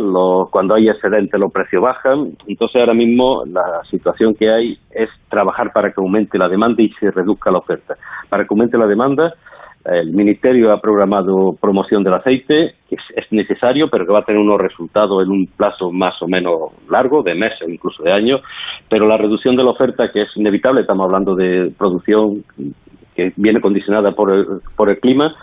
[0.50, 5.72] cuando hay excedente los precios bajan, entonces ahora mismo la situación que hay es trabajar
[5.72, 7.96] para que aumente la demanda y se reduzca la oferta.
[8.28, 9.34] Para que aumente la demanda,
[9.84, 14.40] el Ministerio ha programado promoción del aceite, que es, necesario, pero que va a tener
[14.40, 18.42] unos resultados en un plazo más o menos largo, de meses, incluso de años,
[18.88, 22.44] pero la reducción de la oferta, que es inevitable, estamos hablando de producción
[23.14, 25.34] que viene condicionada por el, por el clima,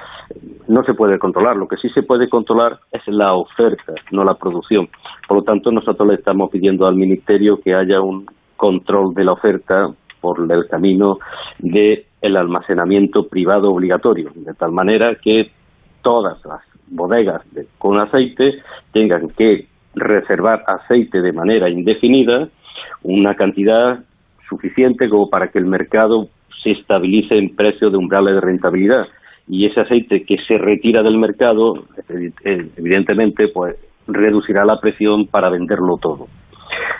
[0.67, 1.55] no se puede controlar.
[1.55, 4.89] Lo que sí se puede controlar es la oferta, no la producción.
[5.27, 8.25] Por lo tanto, nosotros le estamos pidiendo al Ministerio que haya un
[8.55, 11.19] control de la oferta por el camino
[11.59, 15.51] del el almacenamiento privado obligatorio, de tal manera que
[16.01, 17.41] todas las bodegas
[17.77, 18.61] con aceite
[18.93, 22.47] tengan que reservar aceite de manera indefinida,
[23.03, 23.99] una cantidad
[24.47, 26.29] suficiente como para que el mercado
[26.63, 29.07] se estabilice en precio de umbrales de rentabilidad
[29.47, 31.85] y ese aceite que se retira del mercado,
[32.43, 33.75] evidentemente, pues
[34.07, 36.27] reducirá la presión para venderlo todo.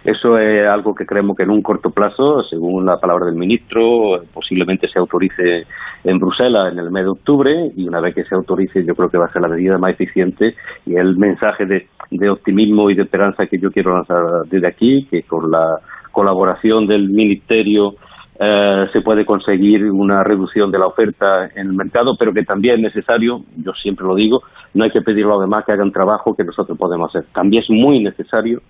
[0.03, 4.21] Eso es algo que creemos que en un corto plazo, según la palabra del ministro,
[4.33, 5.65] posiblemente se autorice
[6.03, 9.09] en Bruselas en el mes de octubre y una vez que se autorice yo creo
[9.09, 12.95] que va a ser la medida más eficiente y el mensaje de, de optimismo y
[12.95, 15.79] de esperanza que yo quiero lanzar desde aquí, que con la
[16.11, 17.95] colaboración del Ministerio
[18.39, 22.75] eh, se puede conseguir una reducción de la oferta en el mercado, pero que también
[22.75, 24.43] es necesario, yo siempre lo digo,
[24.75, 27.27] no hay que pedir a los demás que hagan trabajo que nosotros podemos hacer.
[27.33, 28.61] También es muy necesario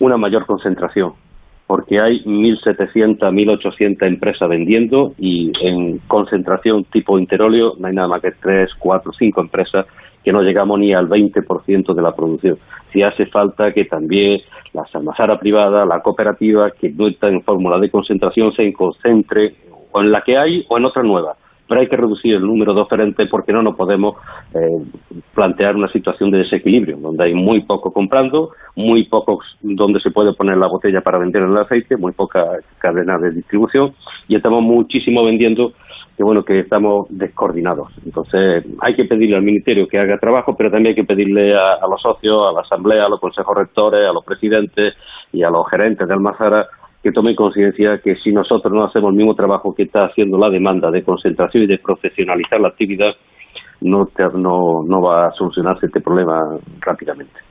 [0.00, 1.12] una mayor concentración,
[1.66, 8.22] porque hay 1.700, 1.800 empresas vendiendo y en concentración tipo interóleo no hay nada más
[8.22, 9.86] que 3, 4, 5 empresas
[10.24, 12.58] que no llegamos ni al 20% de la producción.
[12.92, 14.40] Si hace falta que también
[14.72, 19.54] la almazara privada, la cooperativa, que no está en fórmula de concentración, se concentre
[19.92, 21.36] o en la que hay o en otra nueva,
[21.70, 24.16] pero hay que reducir el número de oferentes porque no nos podemos
[24.52, 24.84] eh,
[25.32, 30.34] plantear una situación de desequilibrio, donde hay muy poco comprando, muy pocos donde se puede
[30.34, 32.44] poner la botella para vender el aceite, muy poca
[32.78, 33.92] cadena de distribución
[34.26, 35.72] y estamos muchísimo vendiendo
[36.16, 37.92] que bueno que estamos descoordinados.
[38.04, 41.74] Entonces hay que pedirle al ministerio que haga trabajo, pero también hay que pedirle a,
[41.74, 44.94] a los socios, a la asamblea, a los consejos rectores, a los presidentes
[45.32, 46.66] y a los gerentes de Almazara
[47.02, 50.50] que tomen conciencia que si nosotros no hacemos el mismo trabajo que está haciendo la
[50.50, 53.12] demanda de concentración y de profesionalizar la actividad,
[53.80, 57.49] no, no va a solucionarse este problema rápidamente.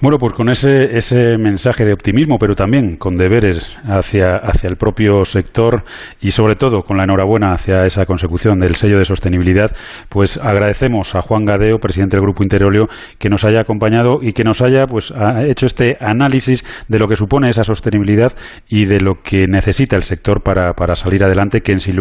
[0.00, 4.76] Bueno, pues con ese, ese mensaje de optimismo, pero también con deberes hacia, hacia el
[4.76, 5.84] propio sector
[6.22, 9.70] y sobre todo con la enhorabuena hacia esa consecución del sello de sostenibilidad,
[10.08, 12.86] pues agradecemos a Juan Gadeo, presidente del Grupo Interolio,
[13.18, 15.12] que nos haya acompañado y que nos haya pues
[15.44, 18.32] hecho este análisis de lo que supone esa sostenibilidad
[18.68, 21.96] y de lo que necesita el sector para, para salir adelante, que sin,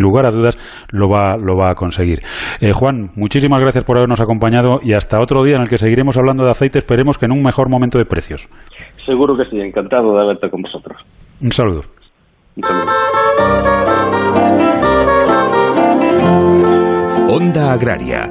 [0.00, 0.56] lugar a dudas
[0.90, 2.20] lo va, lo va a conseguir.
[2.60, 6.16] Eh, Juan, muchísimas gracias por habernos acompañado y hasta otro día en el que seguiremos
[6.16, 6.71] hablando de aceite.
[6.78, 8.48] Esperemos que un mejor momento de precios.
[9.04, 11.00] Seguro que sí, encantado de verte con vosotros.
[11.40, 11.82] Un saludo.
[12.56, 12.92] Un saludo.
[17.28, 18.30] Onda Agraria,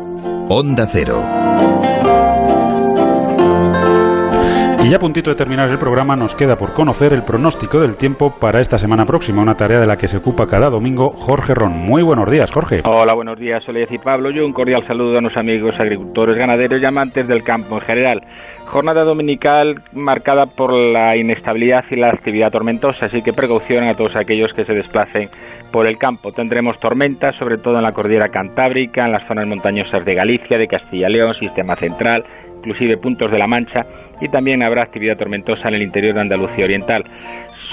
[0.49, 1.23] Onda Cero.
[4.83, 7.97] Y ya a puntito de terminar el programa nos queda por conocer el pronóstico del
[7.97, 11.53] tiempo para esta semana próxima, una tarea de la que se ocupa cada domingo Jorge
[11.53, 11.73] Ron.
[11.73, 12.81] Muy buenos días, Jorge.
[12.83, 14.31] Hola, buenos días, Soledad y Pablo.
[14.31, 18.21] Yo un cordial saludo a nuestros amigos agricultores, ganaderos y amantes del campo en general.
[18.65, 24.15] Jornada dominical marcada por la inestabilidad y la actividad tormentosa, así que precaución a todos
[24.15, 25.29] aquellos que se desplacen
[25.71, 26.31] por el campo.
[26.31, 30.67] Tendremos tormentas, sobre todo en la cordillera cantábrica, en las zonas montañosas de Galicia, de
[30.67, 32.23] Castilla y León, sistema central,
[32.57, 33.85] inclusive puntos de la Mancha,
[34.21, 37.03] y también habrá actividad tormentosa en el interior de Andalucía Oriental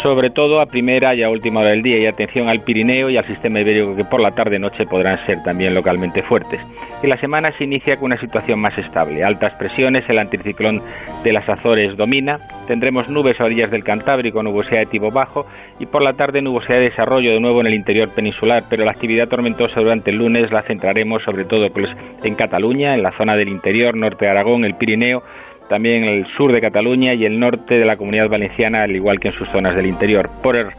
[0.03, 3.17] sobre todo a primera y a última hora del día y atención al Pirineo y
[3.17, 6.61] al sistema ibérico que por la tarde-noche podrán ser también localmente fuertes.
[7.03, 9.25] Y la semana se inicia con una situación más estable.
[9.25, 10.83] Altas presiones, el anticiclón
[11.25, 15.47] de las Azores domina, tendremos nubes a orillas del Cantábrico, nubosidad de tipo bajo
[15.81, 18.93] y por la tarde nubosidad de desarrollo de nuevo en el interior peninsular, pero la
[18.93, 21.89] actividad tormentosa durante el lunes la centraremos sobre todo pues,
[22.23, 25.23] en Cataluña, en la zona del interior, norte de Aragón, el Pirineo,
[25.69, 29.29] también el sur de Cataluña y el norte de la comunidad valenciana, al igual que
[29.29, 30.29] en sus zonas del interior.
[30.43, 30.73] Por el,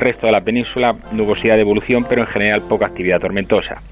[0.00, 3.82] resto de la península, nubosidad de evolución, pero en general poca actividad tormentosa.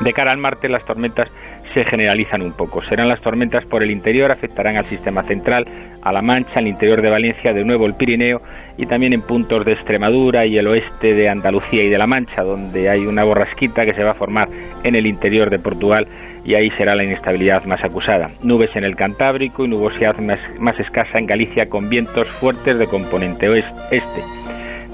[0.00, 1.28] De cara al martes, las tormentas
[1.74, 2.82] se generalizan un poco.
[2.82, 5.66] Serán las tormentas por el interior, afectarán al sistema central,
[6.02, 8.40] a La Mancha, al interior de Valencia, de nuevo el Pirineo
[8.76, 12.42] y también en puntos de Extremadura y el oeste de Andalucía y de La Mancha,
[12.42, 14.48] donde hay una borrasquita que se va a formar
[14.84, 16.06] en el interior de Portugal
[16.48, 18.30] y ahí será la inestabilidad más acusada.
[18.42, 23.50] Nubes en el Cantábrico y nubosidad más, escasa en Galicia con vientos fuertes de componente
[23.50, 24.22] oeste.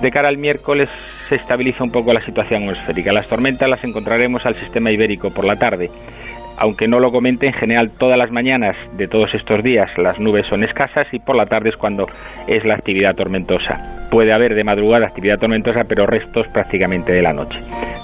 [0.03, 0.89] De cara al miércoles
[1.29, 3.13] se estabiliza un poco la situación atmosférica.
[3.13, 5.91] Las tormentas las encontraremos al sistema ibérico por la tarde
[6.59, 10.47] aunque no lo comente, en general todas las mañanas de todos estos días las nubes
[10.49, 12.07] son escasas y por la tarde es cuando
[12.47, 14.09] es la actividad tormentosa.
[14.11, 17.59] Puede haber de madrugada actividad tormentosa, pero restos prácticamente de la noche.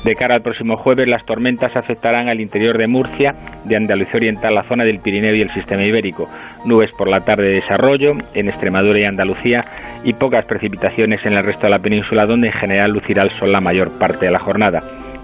[0.04, 3.34] De cara al próximo jueves, las tormentas afectarán al interior de Murcia,
[3.64, 6.26] de Andalucía Oriental, la zona del Pirineo y el sistema ibérico.
[6.64, 9.62] Nubes por la tarde de desarrollo en Extremadura y Andalucía
[10.02, 13.52] y pocas precipitaciones en el resto de la península, donde en general lucirá el sol
[13.52, 14.80] la mayor parte de la jornada.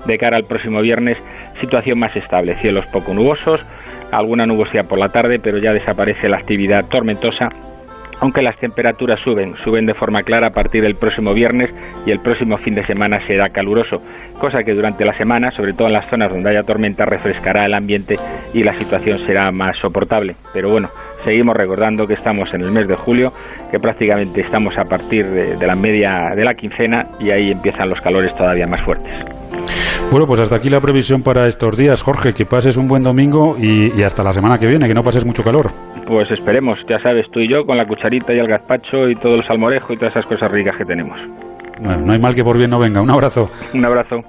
[0.07, 1.18] De cara al próximo viernes,
[1.61, 3.61] situación más estable, cielos poco nubosos,
[4.12, 7.50] alguna nubosidad por la tarde, pero ya desaparece la actividad tormentosa
[8.20, 11.70] aunque las temperaturas suben, suben de forma clara a partir del próximo viernes
[12.07, 14.00] y el próximo fin de semana será caluroso,
[14.40, 17.74] cosa que durante la semana, sobre todo en las zonas donde haya tormenta, refrescará el
[17.74, 18.16] ambiente
[18.54, 20.34] y la situación será más soportable.
[20.52, 20.88] Pero bueno,
[21.24, 23.32] seguimos recordando que estamos en el mes de julio,
[23.70, 27.90] que prácticamente estamos a partir de, de la media de la quincena y ahí empiezan
[27.90, 29.12] los calores todavía más fuertes.
[30.11, 32.00] Bueno, pues hasta aquí la previsión para estos días.
[32.00, 35.24] Jorge, que pases un buen domingo y, hasta la semana que viene, que no pases
[35.24, 35.66] mucho calor.
[36.07, 39.34] Pues esperemos, ya sabes, tú y yo con la cucharita y el gazpacho y todo
[39.34, 41.18] el salmorejo y todas esas cosas ricas que tenemos.
[41.80, 43.02] Bueno, no hay mal que por bien no venga.
[43.02, 43.50] Un abrazo.
[43.74, 44.22] Un abrazo.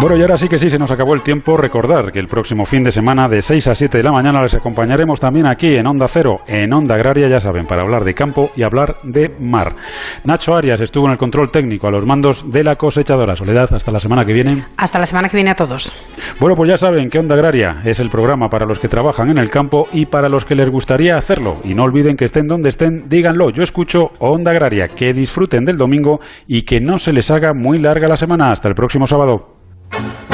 [0.00, 1.56] Bueno, y ahora sí que sí, se nos acabó el tiempo.
[1.56, 4.54] Recordar que el próximo fin de semana, de 6 a 7 de la mañana, les
[4.54, 8.50] acompañaremos también aquí en Onda Cero, en Onda Agraria, ya saben, para hablar de campo
[8.56, 9.76] y hablar de mar.
[10.24, 13.36] Nacho Arias estuvo en el control técnico a los mandos de la cosechadora.
[13.36, 14.64] Soledad, hasta la semana que viene.
[14.76, 15.92] Hasta la semana que viene a todos.
[16.40, 19.38] Bueno, pues ya saben que Onda Agraria es el programa para los que trabajan en
[19.38, 21.60] el campo y para los que les gustaría hacerlo.
[21.62, 23.50] Y no olviden que estén donde estén, díganlo.
[23.50, 24.88] Yo escucho Onda Agraria.
[24.88, 26.18] Que disfruten del domingo
[26.48, 28.50] y que no se les haga muy larga la semana.
[28.50, 29.63] Hasta el próximo sábado.
[29.94, 30.33] Thank you.